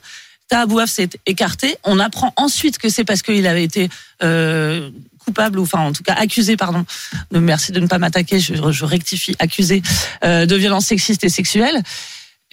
Taha 0.49 0.65
Bouaf 0.65 0.89
s'est 0.89 1.09
écarté. 1.25 1.75
On 1.83 1.99
apprend 1.99 2.31
ensuite 2.37 2.77
que 2.77 2.87
c'est 2.87 3.03
parce 3.03 3.21
qu'il 3.21 3.45
avait 3.47 3.63
été 3.65 3.89
euh, 4.23 4.89
coupable 5.27 5.59
ou 5.59 5.63
enfin 5.63 5.79
en 5.79 5.91
tout 5.91 6.03
cas 6.03 6.13
accusé, 6.13 6.55
pardon. 6.55 6.85
de- 7.31 7.39
Merci 7.39 7.73
de 7.73 7.79
ne 7.81 7.87
pas 7.87 7.97
m'attaquer. 7.99 8.39
Je, 8.39 8.53
je 8.71 8.85
rectifie, 8.85 9.35
accusé 9.39 9.81
euh, 10.23 10.45
de 10.45 10.55
violences 10.55 10.85
sexistes 10.87 11.23
et 11.25 11.29
sexuelles. 11.29 11.81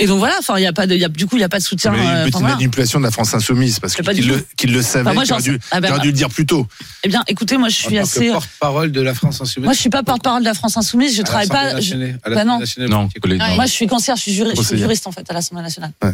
Et 0.01 0.09
donc 0.09 0.19
voilà, 0.19 0.35
enfin 0.41 0.59
il 0.59 0.63
y 0.63 0.67
a 0.67 0.73
pas 0.73 0.89
de, 0.89 0.95
il 0.97 1.01
y 1.01 1.05
a, 1.05 1.09
du 1.09 1.25
coup 1.29 1.37
il 1.37 1.41
y 1.41 1.45
a 1.45 1.49
pas 1.49 1.59
de 1.61 1.63
soutien. 1.63 1.93
Mais 1.93 1.99
euh, 1.99 2.03
une 2.03 2.09
enfin, 2.09 2.23
petite 2.25 2.35
voilà. 2.41 2.55
manipulation 2.57 2.99
de 2.99 3.05
la 3.05 3.13
France 3.13 3.33
insoumise 3.33 3.79
parce 3.79 3.95
qu'il 3.95 4.05
du 4.13 4.23
le, 4.23 4.45
qu'il 4.57 4.73
le 4.73 4.83
savait, 4.83 5.09
Enfin, 5.09 5.23
j'en 5.25 5.39
dû, 5.39 5.61
ah 5.71 5.79
aurait 5.79 6.01
dû 6.01 6.09
le 6.09 6.13
dire 6.15 6.31
plus 6.31 6.47
tôt. 6.47 6.67
Eh 7.05 7.09
bien, 7.09 7.23
écoutez, 7.29 7.57
moi 7.59 7.69
je 7.69 7.77
suis 7.77 7.97
assez. 7.97 8.33
porte-parole 8.33 8.91
de 8.91 9.01
la 9.01 9.15
France 9.15 9.41
Insoumise. 9.41 9.67
Moi 9.67 9.73
je 9.73 9.79
suis 9.79 9.91
pas 9.91 10.03
porte-parole 10.03 10.41
de 10.43 10.47
la 10.49 10.55
France 10.55 10.77
Insoumise. 10.77 11.15
Je 11.15 11.21
à 11.21 11.25
travaille 11.25 11.47
pas. 11.47 11.79
je- 11.81 11.95
bah 11.95 12.01
l'Assemblée 12.27 12.45
non. 12.45 12.59
nationale 12.59 12.91
Non. 12.91 13.09
Moi, 13.55 13.67
je 13.67 13.71
suis 13.71 13.87
conseillère, 13.87 14.17
je 14.17 14.23
suis, 14.23 14.33
juriste, 14.35 14.57
je 14.57 14.63
suis 14.63 14.67
Conseillère. 14.71 14.87
juriste 14.89 15.07
en 15.07 15.13
fait 15.13 15.31
à 15.31 15.33
l'Assemblée 15.33 15.63
nationale. 15.63 15.93
Ouais. 16.03 16.11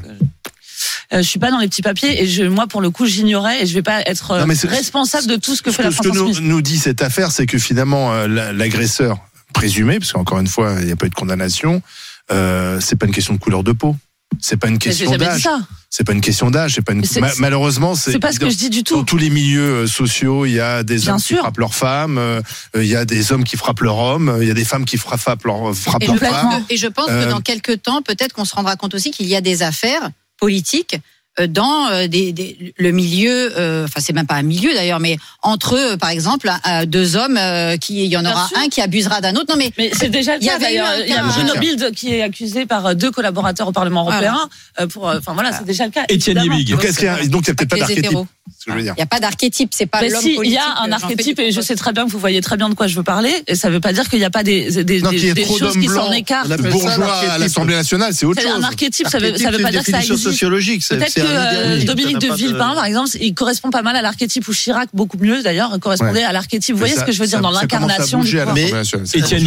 Euh, 1.12 1.18
je 1.18 1.28
suis 1.28 1.38
pas 1.38 1.50
dans 1.50 1.58
les 1.58 1.68
petits 1.68 1.82
papiers 1.82 2.22
et 2.22 2.26
je, 2.26 2.44
moi, 2.44 2.66
pour 2.66 2.80
le 2.80 2.90
coup, 2.90 3.06
j'ignorais 3.06 3.62
et 3.62 3.66
je 3.66 3.74
vais 3.74 3.82
pas 3.82 4.00
être 4.02 4.30
euh, 4.32 4.40
Non, 4.40 4.46
mais 4.46 4.54
c'est- 4.54 4.68
responsable 4.68 5.26
de 5.26 5.36
tout 5.36 5.54
ce 5.56 5.62
que 5.62 5.70
Ce 5.70 5.76
fait 5.76 5.82
que, 5.82 5.88
la 5.88 5.90
ce 5.90 5.96
France 6.02 6.36
que 6.38 6.40
nous, 6.40 6.62
dit 6.62 6.78
cette 6.78 7.02
affaire, 7.02 7.30
c'est 7.32 7.46
que 7.46 7.58
finalement, 7.58 8.12
euh, 8.12 8.26
la- 8.28 8.52
l'agresseur 8.52 9.18
présumé, 9.52 9.98
parce 9.98 10.12
qu'encore 10.12 10.38
une 10.38 10.46
fois, 10.46 10.76
il 10.80 10.86
n'y 10.86 10.92
a 10.92 10.96
pas 10.96 11.06
eu 11.06 11.10
de 11.10 11.14
condamnation, 11.14 11.82
euh, 12.30 12.78
c'est 12.80 12.96
pas 12.96 13.06
une 13.06 13.12
question 13.12 13.34
de 13.34 13.38
couleur 13.38 13.64
de 13.64 13.72
peau. 13.72 13.96
C'est 14.38 14.56
pas 14.56 14.68
une 14.68 14.78
question 14.78 15.10
d'âge. 15.16 15.48
C'est 15.90 16.04
pas 16.04 16.12
une 16.12 16.20
question 16.20 16.50
d'âge. 16.52 16.74
C'est 16.76 16.82
pas 16.82 16.92
une. 16.92 17.02
Malheureusement, 17.38 17.96
c'est. 17.96 18.12
C'est 18.12 18.20
pas 18.20 18.30
ce 18.32 18.38
que 18.38 18.48
je 18.48 18.54
dis 18.56 18.70
du 18.70 18.82
Dans 18.84 18.98
tout. 18.98 19.02
tous 19.02 19.16
les 19.16 19.28
milieux 19.28 19.88
sociaux, 19.88 20.46
il 20.46 20.52
y 20.52 20.60
a 20.60 20.84
des 20.84 20.98
Bien 20.98 21.14
hommes 21.14 21.20
qui 21.20 21.26
sûr. 21.26 21.38
frappent 21.38 21.58
leurs 21.58 21.74
femmes, 21.74 22.16
euh, 22.16 22.40
il 22.76 22.86
y 22.86 22.94
a 22.94 23.04
des 23.04 23.32
hommes 23.32 23.42
qui 23.42 23.56
frappent 23.56 23.80
leurs 23.80 23.98
hommes, 23.98 24.38
il 24.40 24.46
y 24.46 24.50
a 24.52 24.54
des 24.54 24.64
femmes 24.64 24.84
qui 24.84 24.98
frappent, 24.98 25.18
frappent 25.20 25.44
leurs, 25.44 25.74
frappent 25.74 26.02
Et 26.04 26.16
femmes. 26.16 26.64
et 26.70 26.76
je 26.76 26.86
pense 26.86 27.08
Euh, 27.10 27.24
que 27.24 27.30
dans 27.30 27.40
quelques 27.40 27.82
temps, 27.82 28.02
peut-être 28.02 28.32
qu'on 28.32 28.44
se 28.44 28.54
rendra 28.54 28.76
compte 28.76 28.94
aussi 28.94 29.10
qu'il 29.10 29.26
y 29.26 29.34
a 29.34 29.40
des 29.40 29.62
affaires 29.64 30.10
politiques 30.40 30.94
euh, 30.94 30.98
dans 31.46 31.88
euh, 31.90 32.06
des, 32.08 32.32
des- 32.32 32.74
le 32.76 32.90
milieu, 32.92 33.52
euh, 33.58 33.84
enfin 33.84 34.00
c'est 34.00 34.12
même 34.12 34.26
pas 34.26 34.34
un 34.34 34.42
milieu 34.42 34.72
d'ailleurs, 34.74 35.00
mais 35.00 35.16
entre 35.42 35.76
eux, 35.76 35.96
par 35.96 36.10
exemple, 36.10 36.50
deux 36.86 37.16
hommes, 37.16 37.36
euh, 37.38 37.76
qui 37.76 38.04
il 38.04 38.10
y 38.10 38.16
en 38.16 38.24
aura 38.24 38.48
un 38.56 38.68
qui 38.68 38.80
abusera 38.80 39.20
d'un 39.20 39.34
autre. 39.36 39.46
Non 39.48 39.56
mais 39.56 39.70
Mais 39.78 39.90
c'est 39.98 40.08
déjà 40.08 40.36
le 40.36 40.42
Il 40.42 40.44
y 40.44 40.48
cas 40.48 40.58
d'ailleurs. 40.58 40.88
Il 41.06 41.08
y 41.08 41.12
a 41.16 41.22
Bruno. 41.22 41.52
Bild 41.60 41.92
qui 41.94 42.14
est 42.14 42.22
accusé 42.22 42.66
par 42.66 42.86
euh, 42.86 42.94
deux 42.94 43.10
collaborateurs 43.10 43.68
au 43.68 43.72
Parlement 43.72 44.04
Voilà. 44.04 44.28
européen. 44.32 44.48
euh, 44.80 44.86
Pour, 44.88 45.08
euh, 45.08 45.18
enfin 45.18 45.32
voilà, 45.34 45.52
c'est 45.52 45.64
déjà 45.64 45.84
le 45.86 45.90
cas. 45.92 46.04
Étienne. 46.08 46.38
Liebig. 46.38 46.70
Donc, 46.70 46.84
a, 46.84 46.88
il 46.88 47.04
y 47.04 47.08
a 47.08 47.54
peut-être 47.54 47.68
pas 47.68 47.76
d'archétype. 47.76 48.04
hétéros. 48.06 48.26
C'est 48.52 48.60
ce 48.62 48.64
que 48.66 48.72
je 48.72 48.76
veux 48.76 48.82
dire. 48.82 48.94
Il 48.96 49.00
n'y 49.00 49.02
a 49.04 49.06
pas 49.06 49.20
d'archétype, 49.20 49.70
c'est 49.74 49.86
pas 49.86 50.00
Mais 50.02 50.08
l'homme 50.08 50.20
si, 50.22 50.36
il 50.44 50.50
y 50.50 50.56
a 50.58 50.80
un 50.82 50.90
euh, 50.90 50.94
archétype 50.94 51.38
et 51.38 51.52
je 51.52 51.60
sais 51.60 51.76
très 51.76 51.92
bien 51.92 52.04
que 52.04 52.10
vous 52.10 52.18
voyez 52.18 52.40
très 52.40 52.56
bien 52.56 52.68
de 52.68 52.74
quoi 52.74 52.88
je 52.88 52.96
veux 52.96 53.02
parler. 53.04 53.32
Et 53.46 53.54
ça 53.54 53.70
veut 53.70 53.80
pas 53.80 53.92
dire 53.92 54.08
qu'il 54.08 54.18
n'y 54.18 54.24
a 54.24 54.30
pas 54.30 54.42
des, 54.42 54.84
des, 54.84 55.00
Non, 55.00 55.10
des, 55.10 55.44
choses 55.46 55.78
qui 55.78 55.86
s'en 55.86 56.10
écartent. 56.12 56.48
Bourgeois 56.60 57.14
à 57.30 57.38
l'Assemblée 57.38 57.74
nationale, 57.76 58.12
c'est 58.12 58.26
autre 58.26 58.40
C'est 58.42 58.48
un 58.48 58.56
chose. 58.56 58.64
archétype, 58.64 59.08
ça 59.08 59.18
veut, 59.18 59.36
ça 59.38 59.50
veut 59.50 59.58
c'est 59.58 59.62
pas 59.62 59.70
dire 59.70 59.84
que 59.84 59.90
ça 59.90 59.98
existe. 59.98 60.18
sociologique. 60.24 60.82
c'est 60.82 61.19
que 61.22 61.80
euh, 61.82 61.84
Dominique 61.84 62.18
de 62.18 62.32
Villepin, 62.34 62.74
par 62.74 62.84
exemple, 62.84 63.10
il 63.20 63.34
correspond 63.34 63.70
pas 63.70 63.82
mal 63.82 63.96
à 63.96 64.02
l'archétype 64.02 64.46
ou 64.48 64.52
Chirac 64.52 64.88
beaucoup 64.94 65.18
mieux 65.18 65.42
d'ailleurs 65.42 65.78
correspondait 65.80 66.22
à 66.24 66.32
l'archétype. 66.32 66.74
Vous 66.74 66.78
voyez 66.78 66.94
Ça- 66.94 67.00
ce 67.02 67.06
que 67.06 67.12
je 67.12 67.18
veux 67.20 67.26
dire 67.26 67.38
ça- 67.38 67.42
dans 67.42 67.50
l'incarnation 67.50 68.20
du 68.22 68.36
pouvoir. 68.36 68.54
Mais-. 68.54 68.70
Étienne 69.14 69.44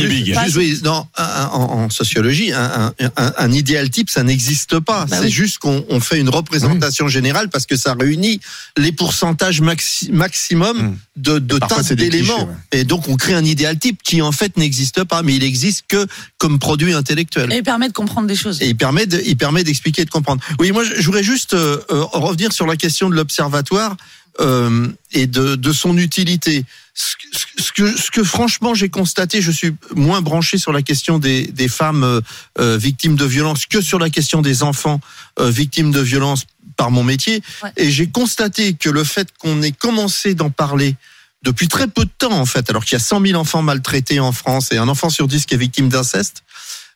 non, 0.84 1.06
un- 1.18 1.46
en, 1.53 1.89
sociologie, 1.89 2.51
un, 2.53 2.94
un, 3.00 3.12
un- 3.18 3.34
un 3.38 3.51
idéal 3.51 3.89
type, 3.89 4.10
ça 4.10 4.24
n'existe 4.24 4.80
pas. 4.80 5.06
Bah 5.10 5.18
c'est 5.20 5.25
oui. 5.25 5.32
juste 5.32 5.58
qu'on 5.60 5.86
on 5.89 6.00
fait 6.00 6.20
une 6.20 6.30
représentation 6.30 7.08
générale 7.08 7.50
parce 7.50 7.65
que 7.65 7.75
ça 7.75 7.96
réunit 8.00 8.39
les 8.77 8.92
pourcentages 8.92 9.62
maxi- 9.62 10.12
maximum 10.12 10.74
Mm. 10.77 10.96
de, 11.18 11.39
de 11.39 11.58
tas 11.60 11.82
d'éléments. 11.96 12.46
ouais. 12.46 12.80
Et 12.80 12.84
donc, 12.84 13.08
on 13.08 13.15
crée 13.15 13.34
un 13.34 13.46
idéal 13.46 13.77
type 13.77 14.01
qui, 14.03 14.22
en 14.22 14.32
fait, 14.32 14.58
n'existe 14.58 15.03
pas, 15.03 15.22
mais 15.22 15.36
il 15.36 15.44
existe 15.44 15.86
que 15.88 16.08
comme 16.38 16.58
produit 16.60 16.94
intellectuel. 16.94 17.51
Et 17.53 17.58
il 17.58 17.63
permet 17.63 17.88
de 17.88 17.94
comprendre 17.94 18.27
des 18.27 18.36
choses. 18.36 18.62
Et 18.62 18.68
il 18.70 18.75
permet 18.75 19.06
de, 19.06 19.22
il 19.25 19.38
permet 19.38 19.63
d'expliquer 19.63 20.01
et 20.01 20.06
de 20.06 20.10
comprendre. 20.10 20.42
Oui, 20.60 20.72
moi, 20.72 20.84
je 20.84 20.94
je 21.03 21.06
voudrais 21.06 21.24
juste 21.24 21.53
euh, 21.63 21.77
euh, 21.91 22.03
revenir 22.12 22.51
sur 22.51 22.67
la 22.67 22.75
question 22.75 23.10
de 23.10 23.15
l'observatoire 23.15 23.96
euh, 24.39 24.88
et 25.12 25.27
de, 25.27 25.55
de 25.55 25.72
son 25.72 25.98
utilité. 25.98 26.65
Ce 26.93 27.15
que, 27.15 27.62
ce 27.62 27.72
que, 27.72 27.98
ce 27.98 28.12
que 28.12 28.24
franchement 28.24 28.74
j'ai 28.74 28.89
constaté, 28.89 29.41
je 29.41 29.51
suis 29.51 29.74
moins 29.96 30.22
branché 30.22 30.58
sur 30.58 30.74
la 30.74 30.82
question 30.82 31.20
des, 31.20 31.48
des 31.48 31.67
femmes 31.67 32.22
euh, 32.60 32.77
victimes 32.77 33.15
de 33.15 33.25
violences 33.25 33.65
que 33.65 33.82
sur 33.82 33.98
la 33.98 34.10
question 34.10 34.41
des 34.41 34.62
enfants 34.62 35.00
victimes 35.39 35.91
de 35.91 36.01
violences 36.01 36.46
par 36.75 36.91
mon 36.91 37.03
métier. 37.03 37.41
Ouais. 37.63 37.72
Et 37.77 37.89
j'ai 37.89 38.08
constaté 38.08 38.74
que 38.74 38.89
le 38.89 39.03
fait 39.03 39.29
qu'on 39.39 39.62
ait 39.62 39.72
commencé 39.72 40.36
d'en 40.36 40.50
parler 40.50 40.96
depuis 41.43 41.67
très 41.67 41.88
peu 41.88 42.05
de 42.05 42.12
temps 42.17 42.39
en 42.39 42.46
fait, 42.46 42.70
alors 42.70 42.86
qu'il 42.86 42.93
y 42.93 43.01
a 43.01 43.03
100 43.03 43.25
000 43.25 43.39
enfants 43.39 43.62
maltraités 43.62 44.20
en 44.20 44.32
France 44.32 44.72
et 44.72 44.77
un 44.77 44.88
enfant 44.88 45.10
sur 45.10 45.27
10 45.27 45.46
qui 45.46 45.53
est 45.55 45.58
victime 45.58 45.89
d'inceste, 45.89 46.43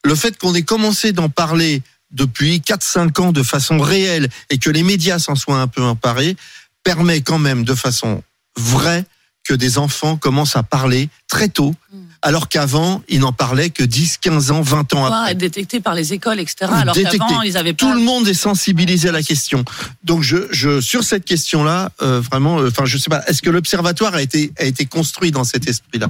le 0.04 0.16
fait 0.16 0.38
qu'on 0.38 0.54
ait 0.56 0.64
commencé 0.64 1.12
d'en 1.12 1.30
parler 1.30 1.82
depuis 2.12 2.60
4-5 2.60 3.22
ans 3.22 3.32
de 3.32 3.44
façon 3.44 3.80
réelle 3.80 4.30
et 4.50 4.58
que 4.58 4.70
les 4.70 4.84
médias 4.84 5.20
s'en 5.20 5.36
soient 5.36 5.60
un 5.60 5.68
peu 5.68 5.82
emparés, 5.84 6.36
permet 6.84 7.22
quand 7.22 7.40
même 7.40 7.64
de 7.66 7.76
façon 7.76 8.24
vraie 8.58 9.06
que 9.44 9.54
des 9.54 9.78
enfants 9.78 10.18
commencent 10.18 10.56
à 10.58 10.64
parler 10.64 11.10
très 11.28 11.48
tôt, 11.50 11.74
Mm. 11.94 11.98
alors 12.22 12.50
qu'avant, 12.50 13.02
ils 13.08 13.20
n'en 13.22 13.32
parlaient 13.32 13.70
que 13.70 13.84
10, 13.84 14.18
15 14.18 14.52
ans, 14.52 14.62
20 14.62 14.94
ans 14.94 15.06
après. 15.06 15.32
être 15.32 15.38
détecté 15.38 15.80
par 15.80 15.96
les 15.96 16.12
écoles, 16.12 16.40
etc. 16.42 16.70
Alors 16.74 16.96
qu'avant, 16.96 17.42
ils 17.44 17.56
avaient 17.56 17.74
Tout 17.74 17.88
pas. 17.88 17.96
le 17.96 18.02
monde 18.02 18.28
est 18.28 18.34
sensibilisé 18.34 19.08
à 19.08 19.14
la 19.14 19.24
question. 19.24 19.64
Donc, 20.04 20.22
je, 20.24 20.48
je 20.52 20.82
sur 20.82 21.04
cette 21.06 21.24
question-là, 21.24 21.92
euh, 22.02 22.20
vraiment, 22.20 22.60
euh, 22.60 22.68
enfin, 22.70 22.84
je 22.86 22.98
sais 22.98 23.10
pas, 23.10 23.24
est-ce 23.28 23.42
que 23.42 23.50
l'observatoire 23.50 24.16
a 24.16 24.22
été 24.22 24.52
a 24.60 24.66
été 24.66 24.86
construit 24.86 25.32
dans 25.32 25.46
cet 25.46 25.68
esprit-là? 25.70 26.10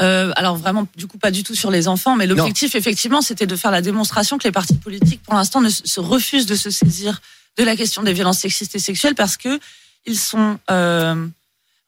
Euh, 0.00 0.32
alors 0.36 0.56
vraiment, 0.56 0.86
du 0.96 1.06
coup, 1.06 1.18
pas 1.18 1.30
du 1.30 1.42
tout 1.42 1.54
sur 1.54 1.70
les 1.70 1.88
enfants, 1.88 2.14
mais 2.14 2.26
l'objectif, 2.26 2.74
effectivement, 2.74 3.20
c'était 3.20 3.46
de 3.46 3.56
faire 3.56 3.70
la 3.70 3.82
démonstration 3.82 4.38
que 4.38 4.44
les 4.44 4.52
partis 4.52 4.74
politiques, 4.74 5.22
pour 5.22 5.34
l'instant, 5.34 5.60
ne 5.60 5.68
se 5.68 5.82
se 5.84 6.00
refusent 6.00 6.46
de 6.46 6.54
se 6.54 6.70
saisir 6.70 7.20
de 7.56 7.64
la 7.64 7.76
question 7.76 8.02
des 8.02 8.12
violences 8.12 8.38
sexistes 8.38 8.74
et 8.74 8.78
sexuelles 8.78 9.16
parce 9.16 9.36
que 9.36 9.58
ils 10.06 10.18
sont, 10.18 10.58
euh, 10.70 11.26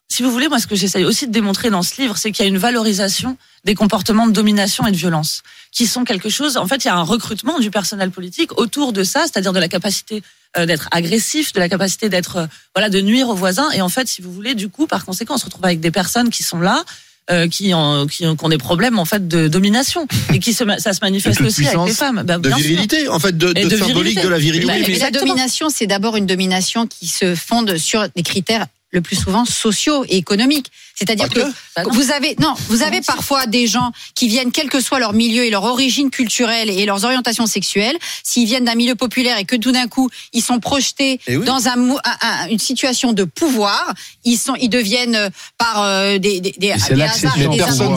si 0.09 0.23
vous 0.23 0.31
voulez, 0.31 0.49
moi, 0.49 0.59
ce 0.59 0.67
que 0.67 0.75
j'essaye 0.75 1.05
aussi 1.05 1.27
de 1.27 1.33
démontrer 1.33 1.71
dans 1.71 1.83
ce 1.83 2.01
livre, 2.01 2.17
c'est 2.17 2.33
qu'il 2.33 2.45
y 2.45 2.47
a 2.47 2.49
une 2.49 2.59
valorisation 2.59 3.37
des 3.65 3.75
comportements 3.75 4.27
de 4.27 4.33
domination 4.33 4.87
et 4.87 4.91
de 4.91 4.97
violence, 4.97 5.43
qui 5.71 5.87
sont 5.87 6.05
quelque 6.05 6.29
chose. 6.29 6.57
En 6.57 6.67
fait, 6.67 6.85
il 6.85 6.89
y 6.89 6.91
a 6.91 6.97
un 6.97 7.03
recrutement 7.03 7.59
du 7.59 7.71
personnel 7.71 8.11
politique 8.11 8.59
autour 8.59 8.93
de 8.93 9.05
ça, 9.05 9.23
c'est-à-dire 9.23 9.53
de 9.53 9.61
la 9.61 9.69
capacité 9.69 10.23
euh, 10.57 10.67
d'être 10.67 10.89
agressif, 10.91 11.53
de 11.53 11.61
la 11.61 11.69
capacité 11.69 12.09
d'être, 12.09 12.37
euh, 12.37 12.47
voilà, 12.75 12.91
de 12.91 13.01
nuire 13.01 13.29
aux 13.29 13.35
voisins. 13.35 13.71
Et 13.71 13.81
en 13.81 13.89
fait, 13.89 14.09
si 14.09 14.21
vous 14.21 14.33
voulez, 14.33 14.55
du 14.55 14.69
coup, 14.69 14.87
par 14.89 15.05
conséquent, 15.05 15.35
on 15.35 15.39
se 15.39 15.45
retrouve 15.45 15.65
avec 15.65 15.79
des 15.79 15.93
personnes 15.93 16.31
qui 16.31 16.43
sont 16.43 16.59
là 16.59 16.85
euh, 17.31 17.49
qui, 17.49 17.73
ont, 17.75 18.07
qui, 18.07 18.27
ont, 18.27 18.49
des 18.49 18.59
problèmes 18.59 18.99
en 18.99 19.05
fait 19.05 19.29
de 19.29 19.49
domination 19.49 20.07
et 20.33 20.39
qui 20.39 20.53
se, 20.53 20.65
ça 20.79 20.93
se 20.93 21.01
manifeste 21.03 21.41
aussi 21.41 21.67
avec 21.67 21.87
les 21.87 21.95
femmes. 21.95 22.23
Bah, 22.25 22.39
De 22.39 22.49
sûr. 22.49 22.59
virilité, 22.59 23.09
en 23.09 23.19
fait, 23.19 23.37
de, 23.37 23.53
de, 23.53 23.69
de 23.69 23.77
symbolique 23.77 23.95
virilité. 23.95 24.23
de 24.23 24.29
la 24.29 24.39
virilité. 24.39 24.67
Bah, 24.67 24.87
Mais 24.87 24.99
la 24.99 25.11
domination, 25.11 25.69
c'est 25.71 25.87
d'abord 25.87 26.17
une 26.17 26.27
domination 26.27 26.87
qui 26.87 27.07
se 27.07 27.35
fonde 27.35 27.77
sur 27.77 28.09
des 28.15 28.23
critères 28.23 28.67
le 28.93 29.01
plus 29.01 29.17
souvent 29.17 29.45
sociaux 29.45 30.05
et 30.09 30.17
économiques. 30.17 30.71
C'est-à-dire 31.01 31.29
que 31.31 31.41
vous 31.91 32.11
avez 32.11 32.37
non, 32.41 32.53
vous 32.69 32.83
avez 32.83 33.01
parfois 33.01 33.47
des 33.47 33.67
gens 33.67 33.91
qui 34.15 34.29
viennent, 34.29 34.53
quel 34.53 34.69
que 34.69 34.81
soit 34.81 34.99
leur 34.99 35.15
milieu 35.15 35.45
et 35.47 35.51
leur 35.51 35.65
origine 35.65 36.11
culturelle 36.11 36.69
et 36.69 36.85
leurs 36.85 37.05
orientations 37.07 37.47
sexuelles, 37.47 37.97
s'ils 38.23 38.47
viennent 38.47 38.67
d'un 38.67 38.75
milieu 38.75 38.95
populaire 38.95 39.39
et 39.39 39.47
que 39.47 39.57
tout 39.57 39.73
d'un 39.73 39.89
coup 39.89 40.11
ils 40.35 40.43
sont 40.43 40.61
projetés 40.61 41.19
Eh 41.27 41.39
oui. 41.39 41.45
dans 41.47 41.69
un, 41.69 41.77
mou- 41.77 41.99
un- 42.05 42.29
un- 42.29 42.49
une 42.49 42.59
situation 42.59 43.15
de 43.15 43.25
pouvoir, 43.25 43.95
ils 44.25 44.37
sont, 44.37 44.55
ils 44.57 44.69
deviennent 44.69 45.15
euh, 45.17 45.31
par 45.57 45.83
euh, 45.85 46.19
des, 46.19 46.41
des, 46.41 46.73
hasards 46.73 46.91
et 47.39 47.49
des 47.49 47.57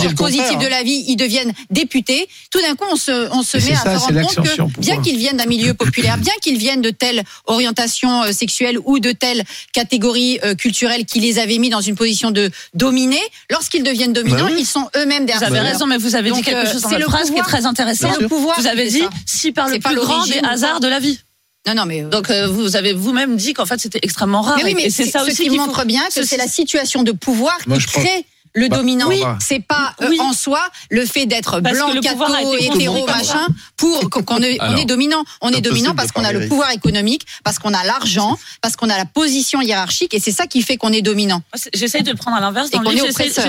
le 0.10 0.16
positives 0.16 0.60
de 0.60 0.68
la 0.68 0.84
vie, 0.84 1.04
ils 1.10 1.18
deviennent 1.18 1.52
députés. 1.72 2.30
Tout 2.52 2.62
d'un 2.62 2.76
coup, 2.76 2.86
on 2.90 2.96
se, 2.96 3.30
on 3.34 3.44
se 3.44 3.58
Et 3.58 3.72
met 3.72 3.76
à 3.76 3.82
se 3.82 4.00
rendre 4.00 4.22
compte 4.22 4.48
que 4.74 4.80
bien 4.80 5.02
qu'ils 5.02 5.18
viennent 5.18 5.38
d'un 5.38 5.46
milieu 5.46 5.74
populaire, 5.74 6.18
bien 6.18 6.34
qu'ils 6.42 6.58
viennent 6.58 6.82
de 6.82 6.90
telle 6.92 7.24
orientation 7.48 8.24
euh, 8.24 8.32
sexuelle 8.32 8.78
ou 8.86 9.00
de 9.00 9.12
telle 9.12 9.44
catégorie 9.74 10.40
culturelle 10.58 11.06
qui 11.06 11.20
les 11.20 11.38
avait 11.40 11.58
mis 11.58 11.70
dans 11.70 11.82
une 11.82 11.96
position 11.96 12.32
de 12.32 12.50
dominer, 12.94 13.22
lorsqu'ils 13.50 13.84
deviennent 13.84 14.14
dominants, 14.14 14.46
Bah 14.46 14.52
oui. 14.52 14.58
ils 14.60 14.66
sont 14.66 14.88
eux-mêmes 14.96 15.22
Vous 15.22 15.28
derrière. 15.28 15.48
avez 15.50 15.60
raison, 15.60 15.88
mais 15.88 15.98
vous 15.98 16.16
avez 16.16 16.30
Donc, 16.30 16.38
dit 16.40 16.44
quelque 16.44 16.68
euh, 16.68 16.72
chose 16.72 16.82
dans 16.84 16.90
c'est 16.90 16.96
votre 16.96 17.06
le 17.06 17.12
phrase 17.12 17.32
qui 17.32 17.38
est 17.38 17.42
très 17.42 17.66
intéressant. 17.66 18.12
C'est 18.14 18.22
le 18.22 18.28
pouvoir 18.28 18.60
Vous 18.60 18.68
avez 18.68 18.88
dit 18.88 19.00
ça. 19.00 19.10
si 19.26 19.52
par 19.52 19.68
le 19.68 19.80
plus 19.80 19.96
grand 19.96 20.26
des 20.28 20.40
hasards 20.48 20.80
de 20.80 20.88
la 20.88 21.00
vie. 21.00 21.20
Non, 21.68 21.74
non, 21.76 21.86
mais. 21.86 22.04
euh, 22.04 22.10
Donc 22.10 22.30
euh, 22.30 22.48
vous 22.48 22.76
avez 22.76 22.94
vous-même 22.94 23.36
dit 23.38 23.54
qu'en 23.54 23.66
fait 23.66 23.80
c'était 23.80 24.00
extrêmement 24.04 24.42
rare. 24.42 24.58
mais 24.58 24.64
oui, 24.66 24.74
mais 24.76 24.84
et 24.86 24.90
c'est 24.90 25.06
ça 25.06 25.22
ce 25.22 25.32
aussi 25.32 25.44
qui 25.44 25.50
faut- 25.50 25.56
montre 25.56 25.86
bien 25.86 26.04
que 26.14 26.24
c'est 26.24 26.38
la 26.38 26.48
situation 26.48 27.04
de 27.04 27.12
pouvoir 27.14 27.58
Moi, 27.68 27.78
qui 27.78 27.86
pense- 27.86 28.04
crée 28.04 28.26
le 28.56 28.68
Bah, 28.70 28.78
dominant. 28.78 29.08
Oui. 29.08 29.22
C'est 29.40 29.60
pas 29.66 29.96
euh, 30.02 30.08
Oui. 30.10 30.18
en 30.20 30.34
soi 30.34 30.62
le 30.90 31.06
fait 31.06 31.26
d'être 31.26 31.60
blanc, 31.60 31.92
catho, 32.02 32.54
été 32.56 32.66
hétéro, 32.68 33.06
machin, 33.08 33.46
pour 33.78 34.10
qu'on 34.10 34.42
est, 34.42 34.86
dominant. 34.86 35.24
On 35.42 35.50
est 35.52 35.62
dominant 35.62 35.96
parce 35.96 36.12
qu'on 36.12 36.24
a 36.24 36.32
le 36.32 36.48
pouvoir 36.48 36.70
économique, 36.72 37.26
parce 37.44 37.60
qu'on 37.60 37.74
a 37.74 37.84
l'argent, 37.84 38.38
parce 38.62 38.76
qu'on 38.76 38.90
a 38.90 38.98
la 38.98 39.06
position 39.06 39.62
hiérarchique, 39.62 40.14
et 40.14 40.20
c'est 40.20 40.32
ça 40.32 40.46
qui 40.48 40.62
fait 40.62 40.78
qu'on 40.78 40.92
est 40.94 41.02
dominant. 41.02 41.42
J'essaye 41.74 42.04
de 42.04 42.12
le 42.12 42.18
prendre 42.18 42.38
à 42.38 42.42
l'inverse. 42.42 42.70
Dans 42.70 42.82
le 42.82 42.90
livre, 42.92 43.08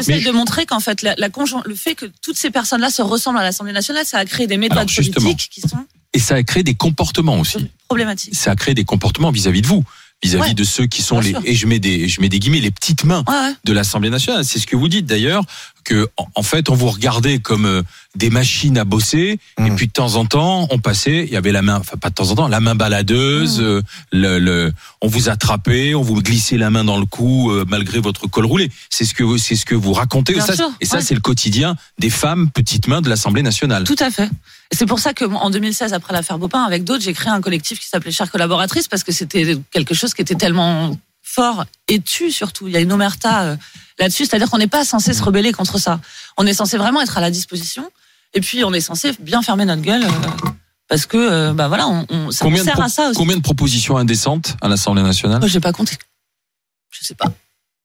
Mais- 0.09 0.21
de 0.21 0.31
montrer 0.31 0.67
qu'en 0.67 0.81
fait, 0.81 1.03
la, 1.03 1.15
le 1.17 1.75
fait 1.75 1.95
que 1.95 2.07
toutes 2.23 2.37
ces 2.39 2.51
personnes-là 2.51 2.91
se 2.91 3.03
ressemblent 3.03 3.39
à 3.39 3.43
l'Assemblée 3.43 3.73
nationale, 3.73 4.05
ça 4.07 4.19
a 4.19 4.25
créé 4.25 4.47
des 4.47 4.57
méthodes 4.57 4.91
politiques 4.91 5.51
qui 5.51 5.61
sont 5.61 5.85
Et 6.13 6.19
ça 6.19 6.37
a 6.37 6.43
créé 6.43 6.63
des 6.63 6.75
comportements 6.75 7.39
aussi. 7.39 7.71
problématiques. 7.89 8.35
Ça 8.35 8.53
a 8.53 8.57
créé 8.57 8.75
des 8.75 8.85
comportements 8.85 9.31
vis-à-vis 9.31 9.63
de 9.63 9.67
vous, 9.67 9.85
vis-à-vis 10.25 10.55
de 10.55 10.65
ceux 10.65 10.87
qui 10.87 11.03
sont 11.03 11.21
les 11.21 11.31
sûr. 11.31 11.43
et 11.45 11.55
je 11.55 11.67
mets 11.67 11.79
des 11.79 12.09
je 12.09 12.21
mets 12.21 12.29
des 12.29 12.39
guillemets 12.39 12.61
les 12.61 12.71
petites 12.71 13.05
mains 13.05 13.25
de 13.65 13.73
l'Assemblée 13.73 14.11
nationale. 14.11 14.45
C'est 14.45 14.59
ce 14.59 14.67
que 14.67 14.77
vous 14.77 14.89
dites 14.89 15.07
d'ailleurs 15.07 15.45
que 15.85 16.09
en, 16.17 16.27
en 16.35 16.43
fait 16.43 16.69
on 16.71 16.75
vous 16.75 16.89
regardait 16.91 17.39
comme 17.39 17.67
euh, 17.67 17.83
des 18.17 18.31
machines 18.31 18.79
à 18.79 18.85
bosser 18.85 19.39
et 19.59 19.71
Mm. 19.71 19.77
puis 19.77 19.87
de 19.89 19.93
temps 19.93 20.17
en 20.17 20.25
temps 20.27 20.67
on 20.71 20.79
passait, 20.79 21.25
il 21.25 21.31
y 21.33 21.37
avait 21.37 21.53
la 21.53 21.63
main, 21.63 21.77
enfin 21.79 21.97
pas 21.97 22.09
de 22.11 22.15
temps 22.15 22.31
en 22.31 22.35
temps, 22.35 22.49
la 22.49 22.61
main 22.61 22.75
baladeuse, 22.75 23.61
Mm. 23.61 23.63
euh, 23.65 23.83
le, 24.13 24.39
le- 24.39 24.73
on 25.03 25.09
vous 25.09 25.29
attrapait, 25.29 25.95
on 25.95 26.03
vous 26.03 26.21
glissait 26.23 26.57
la 26.57 26.71
main 26.71 26.85
dans 26.85 26.99
le 26.99 27.07
cou 27.07 27.51
euh, 27.51 27.65
malgré 27.69 28.01
votre 28.01 28.27
col 28.27 28.47
roulé. 28.47 28.71
C'est 28.91 29.05
ce 29.05 29.15
que 29.15 29.23
vous 29.23 29.39
c'est 29.39 29.57
ce 29.57 29.65
que 29.67 29.75
vous 29.75 29.93
racontez. 29.93 30.33
Bien 30.35 30.43
et 30.43 30.47
ça, 30.47 30.57
sûr, 30.57 30.71
et 30.81 30.87
ça 30.87 30.97
ouais. 30.97 31.03
c'est 31.03 31.15
le 31.15 31.21
quotidien 31.21 31.77
des 31.99 32.11
femmes 32.11 32.51
petites 32.51 32.89
mains 32.89 33.03
de 33.03 33.09
l'Assemblée 33.09 33.43
nationale. 33.43 33.85
Tout 33.85 33.97
à 34.01 34.11
fait. 34.11 34.31
Et 34.73 34.77
c'est 34.77 34.87
pour 34.87 34.99
ça 34.99 35.13
que 35.13 35.25
en 35.27 35.51
2016, 35.51 35.93
après 35.93 36.15
l'affaire 36.15 36.39
Bopin, 36.39 36.63
avec 36.63 36.85
d'autres, 36.85 37.03
j'ai 37.05 37.13
créé 37.13 37.31
un 37.31 37.41
collectif 37.43 37.79
qui 37.79 37.87
s'appelait 37.87 38.11
Chères 38.13 38.31
collaboratrices 38.31 38.89
parce 38.89 39.05
que 39.05 39.13
c'était 39.13 39.57
quelque 39.71 39.95
chose 39.95 40.15
qui 40.15 40.23
était 40.23 40.35
tellement 40.35 40.97
fort 41.35 41.65
et 41.89 42.01
tu 42.01 42.31
surtout. 42.31 42.67
Il 42.69 42.73
y 42.75 42.77
a 42.77 42.81
une 42.81 42.93
omerta 42.93 43.43
euh, 43.45 43.57
là-dessus, 43.99 44.25
c'est-à-dire 44.27 44.51
qu'on 44.51 44.59
n'est 44.59 44.67
pas 44.67 44.85
censé 44.85 45.13
se 45.13 45.23
rebeller 45.23 45.53
contre 45.53 45.79
ça. 45.79 46.01
On 46.37 46.47
est 46.47 46.55
censé 46.55 46.77
vraiment 46.77 47.01
être 47.01 47.19
à 47.19 47.21
la 47.21 47.31
disposition 47.31 47.91
et 48.35 48.41
puis 48.41 48.65
on 48.65 48.73
est 48.73 48.81
censé 48.81 49.13
bien 49.21 49.43
fermer 49.43 49.65
notre 49.65 49.83
gueule 49.83 50.05
euh, 50.05 50.09
parce 50.89 51.07
que 51.07 51.17
euh, 51.17 51.53
bah 51.53 51.69
voilà, 51.69 51.87
on, 51.89 52.07
on, 52.09 52.31
ça 52.31 52.45
Combien 52.45 52.63
sert 52.65 52.81
à 52.81 52.89
ça 52.89 53.09
aussi. 53.09 53.17
combien 53.19 53.37
de 53.37 53.43
propositions 53.43 53.97
indécentes 53.97 54.57
à 54.61 54.69
l'Assemblée 54.69 55.03
nationale? 55.03 55.39
Moi, 55.41 55.49
j'ai 55.49 55.61
pas 55.61 55.73
compté. 55.73 55.97
Je 56.91 57.05
sais 57.05 57.15
pas. 57.15 57.27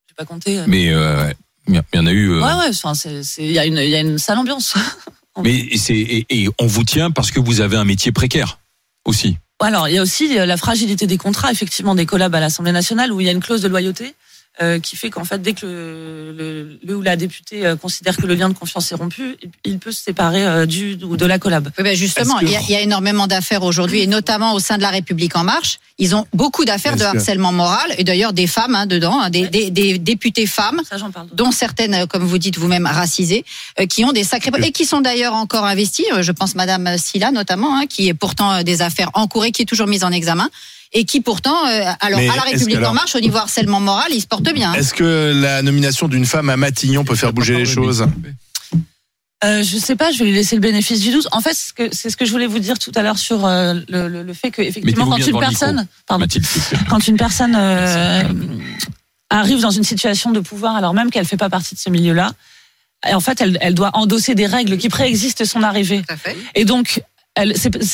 J'ai 0.07 0.15
pas 0.15 0.25
compté. 0.25 0.61
Mais 0.67 0.89
euh, 0.91 1.31
il 1.67 1.81
y 1.93 1.99
en 1.99 2.05
a 2.05 2.11
eu. 2.11 2.29
euh, 2.31 2.41
Ouais, 2.41 2.69
ouais. 2.69 2.93
Il 3.39 3.51
y 3.51 3.59
a 3.59 3.65
une, 3.65 3.77
il 3.77 3.89
y 3.89 3.95
a 3.95 3.99
une 4.01 4.17
sale 4.17 4.37
ambiance. 4.37 4.75
Mais 5.43 5.77
c'est 5.77 5.95
et, 5.95 6.25
et 6.29 6.49
on 6.59 6.67
vous 6.67 6.83
tient 6.83 7.11
parce 7.11 7.31
que 7.31 7.39
vous 7.39 7.61
avez 7.61 7.77
un 7.77 7.85
métier 7.85 8.11
précaire 8.11 8.59
aussi. 9.05 9.37
Alors, 9.61 9.89
il 9.89 9.95
y 9.95 9.97
a 9.97 10.01
aussi 10.01 10.39
euh, 10.39 10.45
la 10.45 10.55
fragilité 10.55 11.05
des 11.05 11.17
contrats, 11.17 11.51
effectivement, 11.51 11.93
des 11.93 12.05
collabs 12.05 12.33
à 12.33 12.39
l'Assemblée 12.39 12.71
nationale 12.71 13.11
où 13.11 13.19
il 13.19 13.25
y 13.25 13.29
a 13.29 13.33
une 13.33 13.41
clause 13.41 13.61
de 13.61 13.67
loyauté 13.67 14.15
euh, 14.61 14.79
qui 14.79 14.95
fait 14.95 15.09
qu'en 15.09 15.23
fait, 15.23 15.41
dès 15.41 15.53
que 15.53 15.65
le, 15.65 16.33
le, 16.37 16.79
le 16.83 16.95
ou 16.95 17.01
la 17.01 17.15
députée 17.15 17.65
euh, 17.65 17.75
considère 17.75 18.17
que 18.17 18.25
le 18.25 18.35
lien 18.35 18.49
de 18.49 18.53
confiance 18.53 18.91
est 18.91 18.95
rompu, 18.95 19.37
il- 19.63 19.79
peut 19.79 19.91
se 19.91 20.03
séparer 20.03 20.45
euh, 20.45 20.65
du 20.65 20.97
ou 21.03 21.15
de 21.15 21.25
la 21.25 21.39
collab. 21.39 21.69
Oui, 21.77 21.83
ben 21.83 21.95
justement, 21.95 22.39
il 22.39 22.49
y, 22.49 22.55
a, 22.55 22.61
il 22.61 22.71
y 22.71 22.75
a 22.75 22.81
énormément 22.81 23.27
d'affaires 23.27 23.63
aujourd'hui, 23.63 24.01
et 24.01 24.07
notamment 24.07 24.53
au 24.53 24.59
sein 24.59 24.77
de 24.77 24.81
la 24.81 24.89
République 24.89 25.35
en 25.37 25.43
marche. 25.45 25.79
Ils 25.97 26.15
ont 26.15 26.25
beaucoup 26.33 26.65
d'affaires 26.65 26.95
de 26.97 27.03
harcèlement 27.03 27.51
moral, 27.53 27.93
et 27.97 28.03
d'ailleurs 28.03 28.33
des 28.33 28.47
femmes 28.47 28.75
hein, 28.75 28.85
dedans, 28.85 29.19
hein, 29.21 29.29
des, 29.29 29.43
Ouais. 29.43 29.47
des, 29.49 29.69
des 29.71 29.97
députés 29.99 30.45
femmes 30.47 30.81
Ça, 30.89 30.97
j'en 30.97 31.11
parle. 31.11 31.27
dont 31.33 31.51
certaines, 31.51 31.93
euh, 31.93 32.05
comme 32.05 32.23
vous 32.23 32.37
dites 32.37 32.57
vous-même, 32.57 32.85
racisées, 32.85 33.45
euh, 33.79 33.85
qui 33.85 34.03
ont 34.05 34.11
des 34.11 34.23
sacrés 34.25 34.51
et 34.63 34.71
qui 34.71 34.85
sont 34.85 34.99
d'ailleurs 35.01 35.33
encore 35.33 35.65
investies. 35.65 36.05
Euh, 36.13 36.21
Je 36.21 36.31
pense 36.33 36.55
Madame 36.55 36.97
Silla 36.97 37.31
notamment, 37.31 37.77
hein, 37.77 37.85
qui 37.87 38.07
est 38.09 38.13
pourtant 38.13 38.51
euh, 38.53 38.63
des 38.63 38.81
affaires 38.81 39.09
encourées, 39.13 39.51
qui 39.51 39.61
est 39.61 39.65
toujours 39.65 39.87
mise 39.87 40.03
en 40.03 40.11
examen 40.11 40.49
et 40.91 41.05
qui 41.05 41.21
pourtant, 41.21 41.67
euh, 41.67 41.81
alors 41.99 42.19
Mais 42.19 42.29
à 42.29 42.35
la 42.35 42.41
République 42.41 42.69
que 42.73 42.77
alors- 42.77 42.91
en 42.91 42.93
marche, 42.95 43.15
au 43.15 43.19
niveau 43.19 43.37
harcèlement 43.37 43.79
moral, 43.79 44.07
ils 44.11 44.21
se 44.21 44.27
portent 44.27 44.51
bien. 44.53 44.73
Est-ce 44.73 44.93
que 44.93 45.31
la 45.35 45.61
nomination 45.61 46.07
d'une 46.07 46.25
femme 46.25 46.49
à 46.49 46.57
Matignon 46.57 47.03
peut 47.03 47.15
faire 47.15 47.33
bouger 47.33 47.55
les 47.57 47.65
choses 47.65 48.07
Euh, 49.43 49.63
je 49.63 49.77
sais 49.77 49.95
pas, 49.95 50.11
je 50.11 50.19
vais 50.19 50.25
lui 50.25 50.33
laisser 50.33 50.55
le 50.55 50.61
bénéfice 50.61 50.99
du 50.99 51.11
doute. 51.11 51.27
En 51.31 51.39
fait, 51.39 51.55
c'est 51.93 52.09
ce 52.09 52.17
que 52.17 52.25
je 52.25 52.31
voulais 52.31 52.47
vous 52.47 52.59
dire 52.59 52.77
tout 52.77 52.91
à 52.95 53.01
l'heure 53.03 53.17
sur 53.17 53.45
euh, 53.45 53.75
le, 53.87 54.09
le, 54.09 54.23
le 54.23 54.33
fait 54.33 54.51
que 54.51 54.61
effectivement, 54.61 55.05
quand 55.07 55.17
une 55.17 55.39
personne, 55.39 55.87
pardon, 56.07 56.25
quand 56.89 57.07
une 57.07 57.15
personne 57.15 57.55
euh, 57.57 58.23
arrive 59.29 59.61
dans 59.61 59.71
une 59.71 59.85
situation 59.85 60.31
de 60.31 60.41
pouvoir 60.41 60.75
alors 60.75 60.93
même 60.93 61.09
qu'elle 61.09 61.25
fait 61.25 61.37
pas 61.37 61.49
partie 61.49 61.73
de 61.75 61.79
ce 61.79 61.89
milieu-là, 61.89 62.33
en 63.05 63.21
fait, 63.21 63.39
elle, 63.39 63.57
elle 63.61 63.75
doit 63.75 63.91
endosser 63.93 64.35
des 64.35 64.45
règles 64.45 64.77
qui 64.77 64.89
préexistent 64.89 65.45
son 65.45 65.63
arrivée. 65.63 66.01
Tout 66.05 66.13
à 66.13 66.17
fait. 66.17 66.35
Et 66.55 66.65
donc, 66.65 67.01
elle, 67.41 67.53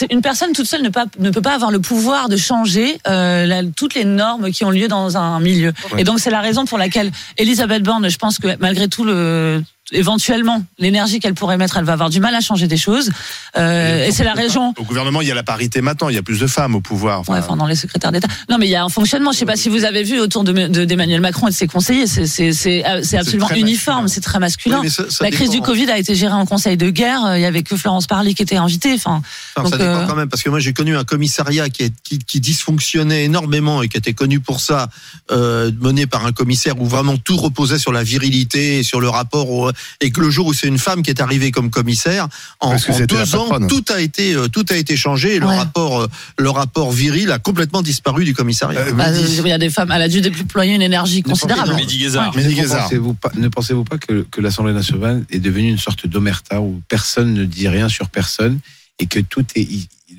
une 0.10 0.22
personne 0.22 0.52
toute 0.54 0.66
seule 0.66 0.82
ne, 0.82 0.90
pas, 0.90 1.06
ne 1.20 1.30
peut 1.32 1.42
pas 1.42 1.54
avoir 1.56 1.72
le 1.72 1.80
pouvoir 1.80 2.30
de 2.30 2.38
changer 2.38 2.98
euh, 3.08 3.46
la- 3.46 3.64
toutes 3.64 3.94
les 3.96 4.06
normes 4.06 4.52
qui 4.52 4.64
ont 4.66 4.72
lieu 4.72 4.88
dans 4.88 5.18
un 5.18 5.40
milieu. 5.40 5.74
Ouais. 5.92 6.02
Et 6.02 6.04
donc, 6.04 6.20
c'est 6.20 6.30
la 6.32 6.42
raison 6.42 6.66
pour 6.66 6.78
laquelle 6.78 7.12
Elisabeth 7.38 7.84
Borne, 7.84 8.10
je 8.10 8.18
pense 8.18 8.40
que 8.40 8.50
malgré 8.60 8.88
tout 8.88 9.04
le 9.06 9.64
éventuellement 9.92 10.64
l'énergie 10.80 11.20
qu'elle 11.20 11.34
pourrait 11.36 11.58
mettre, 11.58 11.78
elle 11.78 11.86
va 11.86 11.94
avoir 11.94 12.10
du 12.10 12.20
mal 12.20 12.34
à 12.36 12.42
changer 12.42 12.68
des 12.68 12.78
choses. 12.78 13.12
Euh, 13.58 14.06
et 14.06 14.12
c'est 14.12 14.24
la 14.24 14.34
raison. 14.34 14.74
Au 14.78 14.84
gouvernement, 14.84 15.22
il 15.22 15.28
y 15.28 15.32
a 15.32 15.36
la 15.36 15.44
parité 15.44 15.82
maintenant, 15.82 16.10
il 16.10 16.16
y 16.16 16.18
a 16.18 16.24
plus 16.24 16.40
de 16.40 16.48
femmes 16.48 16.76
au 16.76 16.82
pouvoir. 16.82 17.20
Enfin, 17.20 17.34
Ouais, 17.34 17.40
enfin, 17.40 17.56
dans 17.56 17.66
les 17.68 17.76
secrétaires 17.76 18.12
d'État. 18.12 18.28
Non, 18.50 18.58
mais 18.58 18.66
il 18.68 18.72
y 18.72 18.76
a 18.76 18.84
un 18.84 18.90
fonctionnement. 18.90 19.32
Je 19.32 19.38
sais 19.40 19.46
pas 19.46 19.56
si 19.56 19.70
vous 19.70 19.84
avez 19.84 20.04
vu 20.04 20.20
autour 20.20 20.44
de 20.44 20.52
de- 20.68 20.86
d'Emmanuel 20.86 21.22
Macron 21.22 21.48
et 21.48 21.52
de 21.52 21.56
ses 21.56 21.68
conseillers. 21.68 22.08
C'est 22.08 22.86
euh, 22.88 23.02
absolument 23.18 23.50
uniforme. 23.52 24.08
C'est 24.08 24.22
très 24.22 24.40
masculin. 24.40 24.78
Oui, 24.78 24.86
mais 24.86 24.90
ça- 24.90 25.10
ça 25.10 25.24
la 25.24 25.32
crise 25.32 25.50
du 25.50 25.58
dépend. 25.58 25.68
Covid 25.68 25.90
a 25.92 25.98
été 25.98 26.16
gérée 26.16 26.34
en 26.34 26.46
conseil 26.46 26.78
de 26.78 26.90
guerre. 26.90 27.36
Il 27.36 27.42
y 27.42 27.46
avait 27.46 27.64
que 27.64 27.76
Florence 27.78 28.08
Parly 28.08 28.34
qui 28.36 28.42
était 28.44 28.56
invitée. 28.58 28.94
Enfin, 28.94 29.22
Enfin, 29.58 29.70
ça 29.70 29.78
dépend 29.78 29.90
euh, 29.92 30.08
quand 30.08 30.16
même, 30.16 30.30
parce 30.30 30.44
que 30.44 30.50
moi 30.50 30.60
j'ai 30.60 30.74
connu 30.74 30.98
un 30.98 31.04
commissariat 31.04 31.70
qui, 31.70 31.84
est, 31.84 31.94
qui, 32.04 32.20
qui 32.20 32.40
dysfonctionnait 32.40 33.26
énormément 33.26 33.82
et 33.84 33.88
qui 33.88 33.98
était 33.98 34.14
connu 34.14 34.40
pour 34.40 34.60
ça, 34.60 34.90
euh, 35.32 35.72
mené 35.80 36.08
par 36.08 36.26
un 36.26 36.32
commissaire 36.32 36.80
où 36.82 36.86
vraiment 36.86 37.18
tout 37.18 37.38
reposait 37.38 37.78
sur 37.80 37.92
la 37.92 38.04
virilité 38.04 38.80
et 38.80 38.84
sur 38.84 39.00
le 39.00 39.10
rapport 39.10 39.50
au... 39.50 39.72
et 40.02 40.12
que 40.12 40.22
le 40.22 40.30
jour 40.30 40.48
où 40.48 40.54
c'est 40.54 40.68
une 40.68 40.78
femme 40.80 41.02
qui 41.04 41.10
est 41.10 41.22
arrivée 41.22 41.52
comme 41.52 41.70
commissaire, 41.70 42.28
en, 42.60 42.72
Parce 42.72 42.86
que 42.86 42.92
en 42.92 43.06
deux 43.06 43.36
ans, 43.36 43.68
tout 43.68 43.84
a 43.94 44.02
été 44.02 44.34
euh, 44.36 44.48
tout 44.48 44.66
a 44.70 44.76
été 44.76 44.96
changé. 44.96 45.36
Et 45.36 45.40
le 45.40 45.46
Ouais. 45.48 45.58
rapport 45.58 46.02
euh, 46.02 46.08
le 46.38 46.50
rapport 46.50 46.92
viril 46.92 47.32
a 47.32 47.40
complètement 47.40 47.82
disparu 47.82 48.26
du 48.26 48.34
commissariat. 48.34 48.80
Euh, 48.82 48.92
Bah, 48.94 49.12
Mehdi. 49.12 49.38
il 49.44 49.48
y 49.48 49.52
a 49.52 49.58
des 49.58 49.70
femmes, 49.70 49.92
elle 49.94 50.02
a 50.02 50.08
dû 50.08 50.22
déployer 50.22 50.74
une 50.76 50.82
énergie 50.82 51.24
Ne 51.26 51.30
considérable. 51.32 51.76
Guézard. 51.86 52.36
Mehdi 52.36 52.60
Ne 52.62 52.68
pensez-vous 52.68 53.14
pas, 53.14 53.32
ne 53.36 53.48
pensez-vous 53.48 53.84
pas 53.84 53.98
que, 53.98 54.26
que 54.30 54.42
l'Assemblée 54.42 54.74
nationale 54.74 55.24
est 55.32 55.40
devenue 55.40 55.70
une 55.70 55.78
sorte 55.78 56.08
d'omerta 56.08 56.62
où 56.62 56.82
personne 56.90 57.34
ne 57.34 57.46
dit 57.46 57.68
rien 57.68 57.90
sur 57.90 58.10
personne 58.10 58.60
et 59.00 59.06
que 59.08 59.20
tout 59.20 59.46
est, 59.56 59.68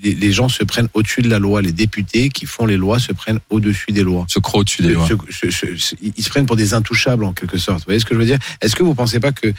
les, 0.02 0.14
les 0.14 0.32
gens 0.32 0.48
se 0.48 0.62
prennent 0.64 0.88
au-dessus 0.94 1.22
de 1.22 1.28
la 1.28 1.38
loi. 1.38 1.62
Les 1.62 1.72
députés 1.72 2.28
qui 2.28 2.46
font 2.46 2.66
les 2.66 2.76
lois 2.76 2.98
se 2.98 3.12
prennent 3.12 3.40
au-dessus 3.50 3.92
des 3.92 4.02
lois. 4.02 4.26
Se 4.28 4.38
croit 4.38 4.60
au-dessus 4.60 4.82
des 4.82 4.92
lois. 4.94 5.08
Se- 5.08 5.50
se- 5.50 5.50
se- 5.50 5.76
se- 5.76 5.94
ils 6.00 6.22
se 6.22 6.28
prennent 6.28 6.46
pour 6.46 6.56
des 6.56 6.74
intouchables 6.74 7.24
en 7.24 7.32
quelque 7.32 7.58
sorte. 7.58 7.78
Vous 7.80 7.84
voyez 7.86 8.00
ce 8.00 8.04
que 8.04 8.14
je 8.14 8.18
veux 8.20 8.26
dire? 8.26 8.38
Est-ce 8.60 8.76
que 8.76 8.82
vous 8.82 8.94
pensez 8.94 9.20
pas 9.20 9.32
que 9.32 9.52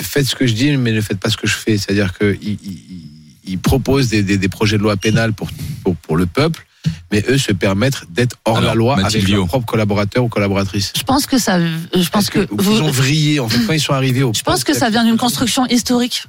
faites 0.00 0.26
ce 0.26 0.34
que 0.36 0.46
je 0.46 0.52
dis 0.54 0.76
mais 0.76 0.92
ne 0.92 1.00
faites 1.00 1.18
pas 1.18 1.30
ce 1.30 1.36
que 1.36 1.46
je 1.46 1.54
fais? 1.54 1.78
C'est-à-dire 1.78 2.12
que 2.12 2.36
ils, 2.42 2.58
ils- 2.62 3.10
ils 3.48 3.58
proposent 3.58 4.08
des, 4.08 4.22
des- 4.22 4.38
des 4.38 4.48
projets 4.48 4.76
de 4.76 4.82
loi 4.82 4.96
pénale 4.96 5.32
pour, 5.32 5.48
pour 5.84 5.94
pour 5.96 6.16
le 6.16 6.26
peuple, 6.26 6.66
mais 7.12 7.24
eux 7.28 7.38
se 7.38 7.52
permettent 7.52 8.02
d'être 8.10 8.36
hors 8.44 8.56
Alors, 8.58 8.70
la 8.70 8.74
loi 8.74 8.96
Mathilde 8.96 9.22
avec 9.24 9.34
leurs 9.36 9.46
propres 9.46 9.66
collaborateurs 9.66 10.24
ou 10.24 10.28
collaboratrices. 10.28 10.92
Je 10.96 11.02
pense 11.04 11.26
que 11.26 11.38
ça, 11.38 11.58
je 11.60 12.08
pense 12.10 12.28
que, 12.28 12.40
ils 12.40 12.46
vous, 12.50 12.80
ont 12.82 12.90
vrillé 12.90 13.38
en 13.38 13.48
fait 13.48 13.60
quand 13.64 13.72
ils 13.72 13.80
sont 13.80 13.92
arrivés 13.92 14.24
au 14.24 14.32
je 14.34 14.42
pense 14.42 14.64
que 14.64 14.74
ça 14.74 14.90
vient 14.90 15.04
d'une 15.04 15.16
construction 15.16 15.64
historique 15.66 16.24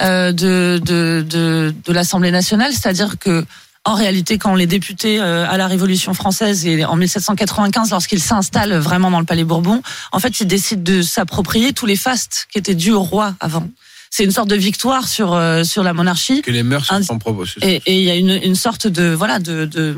de, 0.00 0.32
de, 0.32 1.24
de, 1.28 1.74
de 1.84 1.92
l'Assemblée 1.92 2.30
nationale, 2.30 2.72
c'est-à-dire 2.72 3.18
que 3.18 3.44
en 3.86 3.94
réalité, 3.94 4.36
quand 4.36 4.54
les 4.56 4.66
députés 4.66 5.20
euh, 5.20 5.48
à 5.48 5.56
la 5.56 5.68
Révolution 5.68 6.12
française 6.12 6.66
et 6.66 6.84
en 6.84 6.96
1795, 6.96 7.92
lorsqu'ils 7.92 8.20
s'installent 8.20 8.74
vraiment 8.74 9.12
dans 9.12 9.20
le 9.20 9.24
Palais 9.24 9.44
Bourbon, 9.44 9.80
en 10.10 10.18
fait, 10.18 10.40
ils 10.40 10.46
décident 10.46 10.82
de 10.82 11.02
s'approprier 11.02 11.72
tous 11.72 11.86
les 11.86 11.94
fastes 11.94 12.48
qui 12.50 12.58
étaient 12.58 12.74
dus 12.74 12.90
au 12.90 13.02
roi 13.02 13.36
avant. 13.38 13.68
C'est 14.10 14.24
une 14.24 14.32
sorte 14.32 14.48
de 14.48 14.56
victoire 14.56 15.06
sur 15.06 15.34
euh, 15.34 15.62
sur 15.62 15.84
la 15.84 15.92
monarchie. 15.92 16.42
que 16.42 16.50
les 16.50 16.62
mœurs 16.64 16.86
sont 17.02 17.18
propres. 17.18 17.44
Et 17.62 17.80
et 17.86 17.98
il 17.98 18.04
y 18.04 18.10
a 18.10 18.16
une, 18.16 18.40
une 18.42 18.54
sorte 18.56 18.86
de 18.88 19.10
voilà 19.10 19.38
de 19.38 19.66
de, 19.66 19.96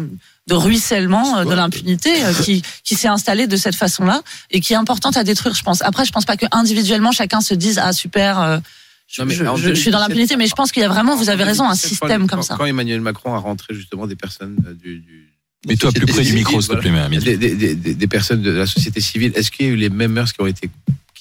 de 0.49 0.55
ruissellement 0.55 1.39
euh, 1.39 1.45
de 1.45 1.55
l'impunité 1.55 2.25
euh, 2.25 2.35
qui 2.35 2.63
qui 2.85 2.95
s'est 2.95 3.09
installé 3.09 3.47
de 3.47 3.57
cette 3.57 3.77
façon-là 3.77 4.23
et 4.51 4.61
qui 4.61 4.75
est 4.75 4.77
importante 4.77 5.17
à 5.17 5.25
détruire, 5.25 5.55
je 5.55 5.63
pense. 5.63 5.83
Après, 5.83 6.05
je 6.05 6.13
pense 6.13 6.25
pas 6.25 6.37
que 6.37 6.47
individuellement 6.53 7.13
chacun 7.13 7.41
se 7.41 7.55
dise 7.55 7.81
ah 7.83 7.93
super. 7.93 8.61
Je, 9.09 9.23
Non, 9.23 9.27
mais 9.29 9.35
je- 9.35 9.45
en 9.45 9.57
je- 9.57 9.71
je 9.71 9.75
suis 9.75 9.91
dans 9.91 9.99
2017, 9.99 10.09
l'impunité, 10.09 10.37
mais 10.37 10.47
je 10.47 10.55
pense 10.55 10.71
qu'il 10.71 10.83
y 10.83 10.85
a 10.85 10.89
vraiment, 10.89 11.17
vous 11.17 11.29
avez 11.31 11.43
raison, 11.43 11.65
un 11.65 11.69
2017, 11.69 11.89
système 11.91 12.21
quand- 12.23 12.37
comme 12.37 12.43
ça. 12.43 12.57
Quand 12.57 12.67
Emmanuel 12.67 13.01
Macron 13.01 13.35
a 13.35 13.39
rentré 13.39 13.75
justement 13.75 14.07
des 14.07 14.17
personnes 14.17 14.57
euh, 14.69 14.75
du, 14.75 14.99
du 15.01 15.25
Mets-toi 15.67 15.91
plus 15.91 16.07
près 16.07 16.23
du 16.23 16.35
micro, 16.35 16.61
s'il 16.61 16.75
te 16.75 16.77
plaît, 16.81 16.91
Mehdi. 17.09 17.25
des, 17.25 17.37
des, 17.37 17.75
des, 17.75 17.95
des 17.95 18.07
personnes 18.07 18.43
de 18.43 18.51
la 18.51 18.67
société 18.67 19.01
civile, 19.01 19.33
est-ce 19.35 19.51
qu'il 19.51 19.67
y 19.67 19.69
a 19.71 19.73
eu 19.73 19.77
les 19.77 19.89
mêmes 19.91 20.13
mœurs 20.13 20.33
qui 20.33 20.41
ont 20.41 20.47
été 20.47 20.71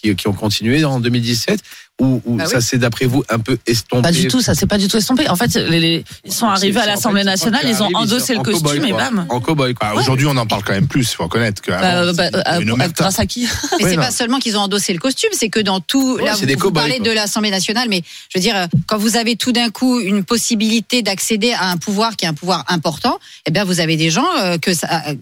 qui, 0.02 0.16
qui 0.16 0.28
ont 0.28 0.34
continué 0.34 0.86
en 0.86 1.00
2017 1.00 1.60
ou, 2.00 2.22
ou 2.26 2.38
Ah 2.40 2.44
oui. 2.46 2.52
ça 2.52 2.62
s'est 2.62 2.78
d'après 2.78 3.06
vous 3.08 3.24
un 3.28 3.40
peu 3.40 3.58
estompé? 3.66 4.04
Pas 4.04 4.12
du 4.12 4.28
tout, 4.28 4.40
ça 4.40 4.54
s'est 4.54 4.68
pas 4.68 4.78
du 4.78 4.88
tout 4.88 4.98
estompé. 4.98 5.28
En 5.30 5.36
fait, 5.36 5.56
les, 5.56 5.80
les- 5.80 6.04
ils 6.26 6.32
sont 6.32 6.46
arrivés 6.46 6.74
C'est- 6.74 6.78
à 6.80 6.82
c'est- 6.84 6.90
l'Assemblée 6.90 7.24
nationale, 7.24 7.62
ils 7.68 7.82
ont 7.82 7.90
endossé 7.96 8.36
le 8.36 8.42
costume 8.44 8.86
et 8.86 8.94
bam. 8.94 9.26
En 9.30 9.40
cow-boy, 9.40 9.74
quoi. 9.74 9.94
Bah, 9.96 10.00
Aujourd'hui, 10.00 10.28
on 10.28 10.38
en 10.38 10.46
parle 10.46 10.64
quand 10.64 10.74
même 10.74 10.88
plus. 10.88 11.12
Il 11.12 11.16
faut 11.16 11.24
reconnaître 11.24 11.60
que 11.60 11.72
Bah, 11.72 12.14
bah, 12.14 12.60
omerta. 12.72 12.94
grâce 13.04 13.20
à 13.20 13.26
qui? 13.26 13.48
Mais 13.80 13.84
Ouais, 13.86 13.90
c'est 13.90 13.96
pas 13.96 14.12
seulement 14.12 14.38
qu'ils 14.38 14.56
ont 14.58 14.62
endossé 14.62 14.94
le 14.94 15.00
costume, 15.00 15.32
c'est 15.34 15.50
que 15.50 15.60
dans 15.60 15.80
tout, 15.80 16.18
Ouais, 16.18 16.26
là, 16.26 16.34
c'est 16.36 16.42
vous, 16.42 16.46
des 16.46 16.56
vous 16.56 16.72
parlez 16.72 16.98
quoi. 16.98 17.08
de 17.08 17.12
l'Assemblée 17.14 17.50
nationale, 17.50 17.88
mais 17.90 18.04
je 18.32 18.38
veux 18.38 18.42
dire, 18.44 18.68
quand 18.86 19.00
vous 19.00 19.18
avez 19.18 19.36
tout 19.36 19.52
d'un 19.52 19.72
coup 19.72 20.00
une 20.00 20.24
possibilité 20.24 21.02
d'accéder 21.02 21.54
à 21.54 21.72
un 21.72 21.78
pouvoir 21.78 22.16
qui 22.16 22.26
est 22.26 22.28
un 22.28 22.36
pouvoir 22.36 22.64
important, 22.68 23.18
eh 23.48 23.52
bien, 23.52 23.64
vous 23.64 23.80
avez 23.80 23.98
des 23.98 24.12
gens 24.12 24.28
euh, 24.40 24.60
que 24.60 24.76
ça, 24.76 25.02
euh, 25.08 25.16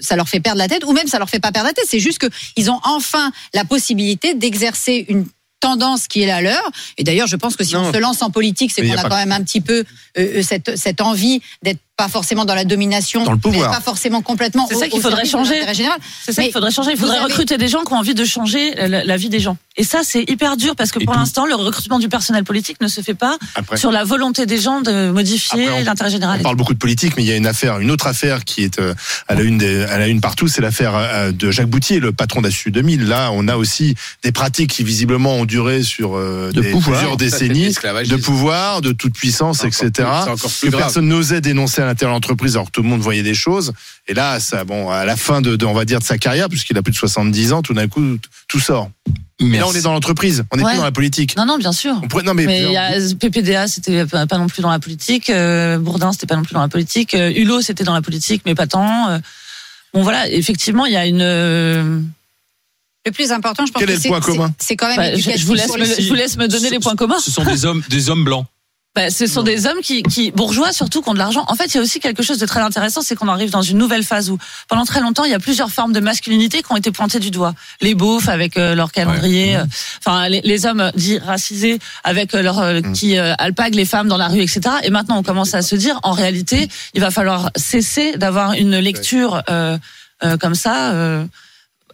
ça 0.00 0.16
leur 0.16 0.28
fait 0.30 0.40
perdre 0.40 0.58
la 0.58 0.68
tête, 0.68 0.84
ou 0.86 0.92
même 0.92 1.06
ça 1.06 1.18
leur 1.18 1.28
fait 1.28 1.38
pas 1.38 1.52
perdre 1.52 1.68
la 1.68 1.74
tête. 1.74 1.84
C'est 1.86 2.00
juste 2.00 2.16
que 2.18 2.28
ils 2.56 2.70
ont 2.70 2.80
enfin 2.84 3.30
la 3.52 3.66
possibilité 3.66 4.13
d'exercer 4.34 5.06
une 5.08 5.26
tendance 5.60 6.08
qui 6.08 6.22
est 6.22 6.26
la 6.26 6.42
leur. 6.42 6.62
Et 6.98 7.04
d'ailleurs, 7.04 7.26
je 7.26 7.36
pense 7.36 7.56
que 7.56 7.64
si 7.64 7.74
Non. 7.74 7.88
on 7.88 7.92
se 7.92 7.98
lance 7.98 8.20
en 8.22 8.30
politique, 8.30 8.70
c'est 8.70 8.86
qu'on 8.86 8.96
a 8.96 9.02
quand 9.08 9.16
même 9.16 9.32
un 9.32 9.42
petit 9.42 9.62
peu 9.62 9.84
euh, 10.18 10.38
euh, 10.38 10.42
cette, 10.42 10.76
cette 10.76 11.00
envie 11.00 11.40
d'être 11.62 11.80
pas 11.96 12.08
forcément 12.08 12.44
dans 12.44 12.54
la 12.56 12.64
domination, 12.64 13.22
Dans 13.24 13.32
le 13.32 13.38
pouvoir. 13.38 13.70
mais 13.70 13.76
pas 13.76 13.80
forcément 13.82 14.20
complètement. 14.20 14.66
C'est 14.68 14.74
ça 14.74 14.88
qu'il 14.88 14.98
au 14.98 15.02
faudrait 15.02 15.24
changer. 15.24 15.60
C'est 16.24 16.32
ça 16.32 16.42
qu'il 16.42 16.52
faudrait 16.52 16.72
changer. 16.72 16.90
Il 16.92 16.98
faudrait 16.98 17.18
avez- 17.18 17.26
recruter 17.26 17.56
des 17.56 17.68
gens 17.68 17.84
qui 17.84 17.92
ont 17.92 17.96
envie 17.98 18.14
de 18.14 18.24
changer 18.24 18.74
la, 18.74 19.04
la 19.04 19.16
vie 19.16 19.28
des 19.28 19.38
gens. 19.38 19.56
Et 19.76 19.84
ça, 19.84 20.00
c'est 20.04 20.22
hyper 20.28 20.56
dur 20.56 20.74
parce 20.76 20.90
que 20.92 21.00
Et 21.00 21.04
pour 21.04 21.14
l'instant, 21.14 21.46
le 21.46 21.54
recrutement 21.54 21.98
du 21.98 22.08
personnel 22.08 22.44
politique 22.44 22.80
ne 22.80 22.88
se 22.88 23.00
fait 23.00 23.14
pas 23.14 23.36
Après, 23.54 23.76
sur 23.76 23.90
la 23.92 24.04
volonté 24.04 24.46
des 24.46 24.58
gens 24.58 24.80
de 24.80 25.10
modifier 25.10 25.82
l'intérêt 25.84 26.10
général. 26.10 26.38
on 26.40 26.42
parle 26.42 26.56
beaucoup 26.56 26.74
de 26.74 26.78
politique, 26.78 27.14
mais 27.16 27.22
il 27.24 27.28
y 27.28 27.32
a 27.32 27.36
une 27.36 27.46
affaire, 27.46 27.78
une 27.80 27.90
autre 27.90 28.06
affaire 28.06 28.44
qui 28.44 28.62
est 28.64 28.78
euh, 28.78 28.94
à 29.28 29.34
la 29.34 29.42
une, 29.42 29.58
des, 29.58 29.82
à 29.84 29.98
la 29.98 30.06
une 30.08 30.20
partout, 30.20 30.46
c'est 30.48 30.62
l'affaire 30.62 30.94
euh, 30.96 31.32
de 31.32 31.50
Jacques 31.50 31.68
Boutier, 31.68 31.98
le 32.00 32.12
patron 32.12 32.40
d'Assu 32.42 32.70
2000. 32.72 33.06
Là, 33.08 33.30
on 33.32 33.46
a 33.48 33.56
aussi 33.56 33.94
des 34.22 34.30
pratiques 34.32 34.70
qui 34.70 34.84
visiblement 34.84 35.34
ont 35.34 35.44
duré 35.44 35.82
sur 35.82 36.16
euh, 36.16 36.50
De 36.52 36.60
des- 36.60 36.70
pouvoir. 36.70 36.98
plusieurs 36.98 37.16
décennies, 37.16 37.72
de 37.72 38.16
pouvoir, 38.16 38.80
de 38.80 38.92
toute 38.92 39.14
puissance, 39.14 39.64
etc. 39.64 39.90
plus- 39.90 40.02
c'est 40.04 40.04
encore 40.04 40.36
plus 40.50 40.60
que 40.66 40.66
grave. 40.68 40.82
personne 40.82 41.08
n'osait 41.08 41.40
dénoncer 41.40 41.82
à 41.84 41.86
l'intérieur 41.86 42.12
de 42.12 42.16
l'entreprise, 42.16 42.56
alors 42.56 42.66
que 42.66 42.72
tout 42.72 42.82
le 42.82 42.88
monde 42.88 43.00
voyait 43.00 43.22
des 43.22 43.34
choses. 43.34 43.72
Et 44.08 44.14
là, 44.14 44.40
ça, 44.40 44.64
bon, 44.64 44.90
à 44.90 45.04
la 45.04 45.16
fin 45.16 45.40
de, 45.40 45.56
de- 45.56 45.64
on 45.66 45.72
va 45.74 45.84
dire, 45.84 45.98
de 46.00 46.04
sa 46.04 46.18
carrière, 46.18 46.48
puisqu'il 46.48 46.76
a 46.76 46.82
plus 46.82 46.92
de 46.92 46.96
70 46.96 47.52
ans, 47.52 47.62
tout 47.62 47.74
d'un 47.74 47.88
coup, 47.88 48.18
tout 48.48 48.60
sort. 48.60 48.90
Mais 49.40 49.58
là, 49.58 49.66
on 49.66 49.72
est 49.74 49.82
dans 49.82 49.92
l'entreprise, 49.92 50.44
on 50.52 50.56
n'est 50.56 50.62
Ouais. 50.62 50.70
plus 50.72 50.78
dans 50.78 50.84
la 50.84 50.92
politique. 50.92 51.36
Non, 51.36 51.44
non, 51.44 51.58
bien 51.58 51.72
sûr. 51.72 51.98
On 52.02 52.08
pourrait, 52.08 52.22
non, 52.22 52.34
mais, 52.34 52.44
y 52.72 52.76
a 52.76 52.92
PPDA, 53.18 53.66
c'était 53.66 54.06
pas 54.06 54.26
pas 54.26 54.38
non 54.38 54.46
plus 54.46 54.62
dans 54.62 54.70
la 54.70 54.78
politique. 54.78 55.28
euh, 55.30 55.78
Bourdin, 55.78 56.12
c'était 56.12 56.26
pas 56.26 56.36
non 56.36 56.42
plus 56.42 56.54
dans 56.54 56.60
la 56.60 56.68
politique. 56.68 57.14
euh, 57.14 57.32
Hulot, 57.34 57.60
c'était 57.60 57.84
dans 57.84 57.94
la 57.94 58.02
politique, 58.02 58.42
mais 58.46 58.54
pas 58.54 58.66
tant. 58.68 59.08
euh. 59.10 59.18
Bon, 59.92 60.02
voilà, 60.02 60.28
effectivement, 60.30 60.86
il 60.86 60.92
y 60.92 60.96
a 60.96 61.06
une. 61.06 61.20
euh, 61.22 62.00
Le 63.06 63.12
plus 63.12 63.32
important, 63.32 63.66
je 63.66 63.72
pense 63.72 63.80
Quel 63.80 63.88
que 63.88 64.00
est 64.00 64.04
le 64.04 64.08
point 64.08 64.20
c'est- 64.22 64.30
commun 64.32 64.54
C'est 64.58 64.76
quand 64.76 64.86
même 64.88 64.96
bah, 64.96 65.10
vous 65.10 65.54
laisse 65.54 65.76
me, 65.76 65.84
je 65.84 66.08
vous 66.08 66.14
laisse 66.14 66.36
me 66.36 66.48
donner 66.48 66.70
les 66.70 66.78
points 66.80 66.96
communs. 66.96 67.18
Ce 67.20 67.30
sont 67.30 67.44
des 67.44 67.64
hommes, 67.66 67.82
des 67.90 68.08
hommes 68.08 68.24
blancs. 68.24 68.46
Bah, 68.94 69.10
ce 69.10 69.26
sont 69.26 69.42
des 69.42 69.66
hommes 69.66 69.80
qui, 69.82 70.04
qui 70.04 70.30
bourgeois 70.30 70.72
surtout 70.72 71.02
qui 71.02 71.08
ont 71.08 71.14
de 71.14 71.18
l'argent. 71.18 71.44
En 71.48 71.56
fait, 71.56 71.66
il 71.66 71.74
y 71.74 71.80
a 71.80 71.82
aussi 71.82 71.98
quelque 71.98 72.22
chose 72.22 72.38
de 72.38 72.46
très 72.46 72.60
intéressant, 72.60 73.02
c'est 73.02 73.16
qu'on 73.16 73.26
arrive 73.26 73.50
dans 73.50 73.62
une 73.62 73.76
nouvelle 73.76 74.04
phase 74.04 74.30
où 74.30 74.38
pendant 74.68 74.84
très 74.84 75.00
longtemps 75.00 75.24
il 75.24 75.32
y 75.32 75.34
a 75.34 75.40
plusieurs 75.40 75.70
formes 75.70 75.92
de 75.92 75.98
masculinité 75.98 76.62
qui 76.62 76.70
ont 76.70 76.76
été 76.76 76.92
pointées 76.92 77.18
du 77.18 77.32
doigt. 77.32 77.54
Les 77.80 77.96
beaufs 77.96 78.28
avec 78.28 78.56
euh, 78.56 78.76
leur 78.76 78.92
calendrier, 78.92 79.56
euh, 79.56 79.64
enfin 79.98 80.28
les, 80.28 80.42
les 80.42 80.64
hommes 80.64 80.92
dits 80.94 81.18
racisés 81.18 81.80
avec 82.04 82.34
euh, 82.34 82.42
leur 82.42 82.60
euh, 82.60 82.82
qui 82.94 83.18
euh, 83.18 83.34
alpaguent 83.38 83.74
les 83.74 83.84
femmes 83.84 84.06
dans 84.06 84.16
la 84.16 84.28
rue, 84.28 84.40
etc. 84.42 84.60
Et 84.84 84.90
maintenant 84.90 85.18
on 85.18 85.24
commence 85.24 85.54
à 85.54 85.62
se 85.62 85.74
dire, 85.74 85.98
en 86.04 86.12
réalité, 86.12 86.68
il 86.94 87.00
va 87.00 87.10
falloir 87.10 87.50
cesser 87.56 88.16
d'avoir 88.16 88.52
une 88.52 88.78
lecture 88.78 89.42
euh, 89.50 89.76
euh, 90.22 90.36
comme 90.36 90.54
ça. 90.54 90.92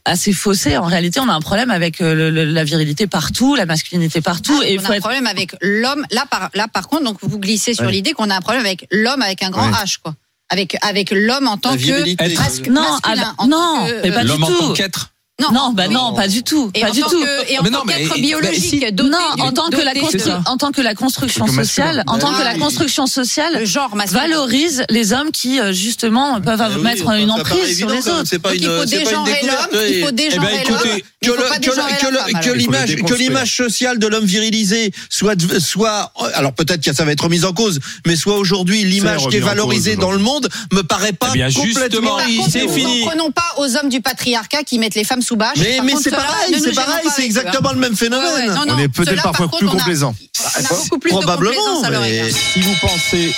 Assez 0.04 0.32
faussée. 0.32 0.76
En 0.76 0.84
réalité, 0.86 1.20
on 1.20 1.28
a 1.28 1.32
un 1.34 1.40
problème 1.40 1.70
avec 1.70 2.00
euh, 2.00 2.14
le- 2.14 2.30
le- 2.30 2.44
la 2.44 2.64
virilité 2.64 3.06
partout, 3.06 3.54
la 3.56 3.66
masculinité 3.66 4.20
partout, 4.20 4.58
Ah, 4.62 4.66
et 4.66 4.74
il 4.74 4.80
on 4.80 4.82
faut 4.82 4.88
a 4.88 4.92
un 4.92 4.96
être 4.96 5.00
problème 5.02 5.26
avec 5.26 5.54
l'homme. 5.60 6.04
Là, 6.10 6.24
par, 6.30 6.50
là, 6.54 6.66
par 6.68 6.88
contre, 6.88 7.04
donc 7.04 7.18
vous 7.22 7.38
glissez 7.38 7.74
sur 7.74 7.84
Ouais. 7.86 7.92
l'idée 7.92 8.12
qu'on 8.12 8.30
a 8.30 8.36
un 8.36 8.40
problème 8.40 8.64
avec 8.64 8.86
l'homme 8.90 9.22
avec 9.22 9.42
un 9.42 9.50
grand 9.50 9.66
Ouais. 9.68 9.72
H, 9.84 9.98
quoi. 10.02 10.14
Avec 10.48 10.76
avec 10.82 11.10
l'homme 11.12 11.46
en 11.46 11.56
tant 11.58 11.72
que 11.72 11.76
virilité. 11.78 12.24
mascu- 12.34 12.70
non, 12.70 12.80
masculin, 12.82 13.34
ah, 13.38 13.42
en 13.42 13.46
non, 13.46 13.56
tant 13.80 13.86
que, 13.86 14.02
mais 14.02 14.10
pas 14.10 14.18
euh, 14.18 14.22
du 14.22 14.26
L'homme 14.28 14.42
en 14.44 14.46
tout. 14.48 14.58
tant 14.58 14.72
qu'être. 14.72 15.10
Non, 15.52 15.72
bah 15.72 15.84
oui. 15.88 15.94
non, 15.94 16.12
pas 16.14 16.28
du 16.28 16.42
tout, 16.42 16.70
Et 16.74 16.80
pas 16.80 16.90
en 16.90 16.92
du 16.92 17.00
tant 17.00 17.10
tout. 17.10 17.20
que, 17.20 17.50
et 17.52 17.58
en 17.58 17.62
Mais 17.62 17.70
tant 17.70 17.78
non, 17.78 17.84
qu'être 17.84 18.14
biologique, 18.18 18.62
si- 18.64 18.92
doté 18.92 19.10
non, 19.10 19.18
en 19.44 19.52
tant 19.52 19.68
que 19.70 19.76
la 19.80 19.92
en 20.46 20.56
tant 20.56 20.70
que 20.72 20.80
la 20.80 20.94
construction 20.94 21.44
Truc 21.46 21.56
sociale, 21.64 22.04
en 22.06 22.18
tant 22.18 22.32
que 22.32 22.42
la 22.42 22.50
Ah, 22.50 22.58
construction 22.58 23.06
sociale 23.06 23.56
le 23.60 23.64
genre 23.64 23.94
masculin. 23.96 24.22
valorise 24.22 24.84
les 24.90 25.12
hommes 25.12 25.30
qui 25.32 25.60
euh, 25.60 25.72
justement 25.72 26.40
peuvent 26.40 26.60
Ah 26.60 26.68
oui, 26.74 26.82
mettre 26.82 27.04
enfin, 27.06 27.18
une 27.18 27.30
emprise 27.30 27.76
sur 27.78 27.88
les 27.90 28.08
autres. 28.08 28.36
Pas 28.38 28.50
Donc, 28.50 28.58
une, 28.58 28.62
il 28.64 28.78
faut 28.78 28.84
dégenrer 28.84 29.40
l'homme, 29.42 29.82
il 29.88 30.00
faut 30.02 30.06
oui. 30.08 30.12
dégenrer 30.12 30.48
Eh 30.50 30.56
ben, 30.68 30.74
écoutez, 30.74 31.04
l'homme, 31.26 32.40
que, 32.42 32.50
l'image 32.52 32.96
que 32.96 33.14
l'image 33.14 33.56
sociale 33.56 33.98
de 33.98 34.06
l'homme 34.06 34.24
virilisé 34.24 34.92
soit 35.08 35.34
soit 35.58 36.12
alors 36.34 36.52
peut-être 36.54 36.82
que 36.82 36.92
ça 36.94 37.04
va 37.04 37.12
être 37.12 37.24
remis 37.24 37.44
en 37.44 37.52
cause 37.52 37.78
mais 38.06 38.16
soit 38.16 38.36
aujourd'hui 38.36 38.84
l'image 38.84 39.26
qui 39.28 39.36
est 39.36 39.40
valorisée 39.40 39.96
dans 39.96 40.12
le 40.12 40.18
monde 40.18 40.48
me 40.72 40.82
paraît 40.82 41.12
pas 41.12 41.32
Eh 41.34 41.52
complètement 41.52 42.18
c'est 42.48 42.64
nous 42.64 42.72
fini. 42.72 43.02
prenons 43.06 43.30
pas 43.30 43.54
aux 43.58 43.76
hommes 43.76 43.88
du 43.88 44.00
patriarcat 44.00 44.62
qui 44.64 44.78
mettent 44.78 44.94
les 44.94 45.04
femmes 45.04 45.22
sous 45.30 45.36
bâche. 45.36 45.58
mais 45.84 45.94
c'est 46.02 46.10
pareil 46.10 46.56
c'est 46.58 46.74
pareil 46.74 47.06
hein. 47.06 47.22
exactement 47.22 47.72
le 47.72 47.78
même 47.78 47.96
phénomène 47.96 48.20
Ouais, 48.34 48.48
ouais, 48.48 48.54
non, 48.54 48.66
non, 48.66 48.74
on 48.74 48.78
est 48.78 48.88
peut-être 48.88 49.22
parfois 49.22 49.46
contre, 49.48 49.58
plus 49.58 49.68
complaisant. 49.68 50.14
Probablement 51.08 51.82
mais- 51.90 52.16
égard. 52.16 52.26
Si 52.30 52.60
vous 52.60 52.74
pensez 52.80 53.32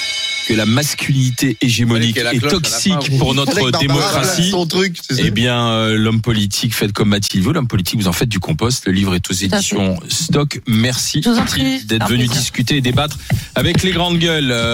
que 0.48 0.54
la 0.54 0.66
masculinité 0.66 1.56
hégémonique 1.60 2.16
est 2.16 2.38
cloche 2.38 2.52
toxique 2.52 2.92
fin. 2.94 3.18
pour 3.18 3.34
notre 3.34 3.70
démocratie, 3.78 4.52
truc 4.68 4.96
eh 5.18 5.30
bien, 5.30 5.68
euh, 5.68 5.96
l'homme 5.96 6.20
politique, 6.20 6.74
faites 6.74 6.92
comme 6.92 7.10
Mathilde 7.10 7.44
veut. 7.44 7.52
L'homme 7.52 7.68
politique, 7.68 8.00
vous 8.00 8.08
en 8.08 8.12
faites 8.12 8.28
du 8.28 8.40
compost. 8.40 8.86
Le 8.86 8.92
livre 8.92 9.14
est 9.14 9.30
aux 9.30 9.34
éditions 9.34 9.98
Stock. 10.08 10.60
Merci 10.66 11.20
d'être 11.20 12.08
venu 12.08 12.26
discuter 12.26 12.76
et 12.76 12.80
débattre 12.80 13.18
avec 13.54 13.82
les 13.82 13.92
grandes 13.92 14.18
gueules. 14.18 14.50
Euh, 14.50 14.70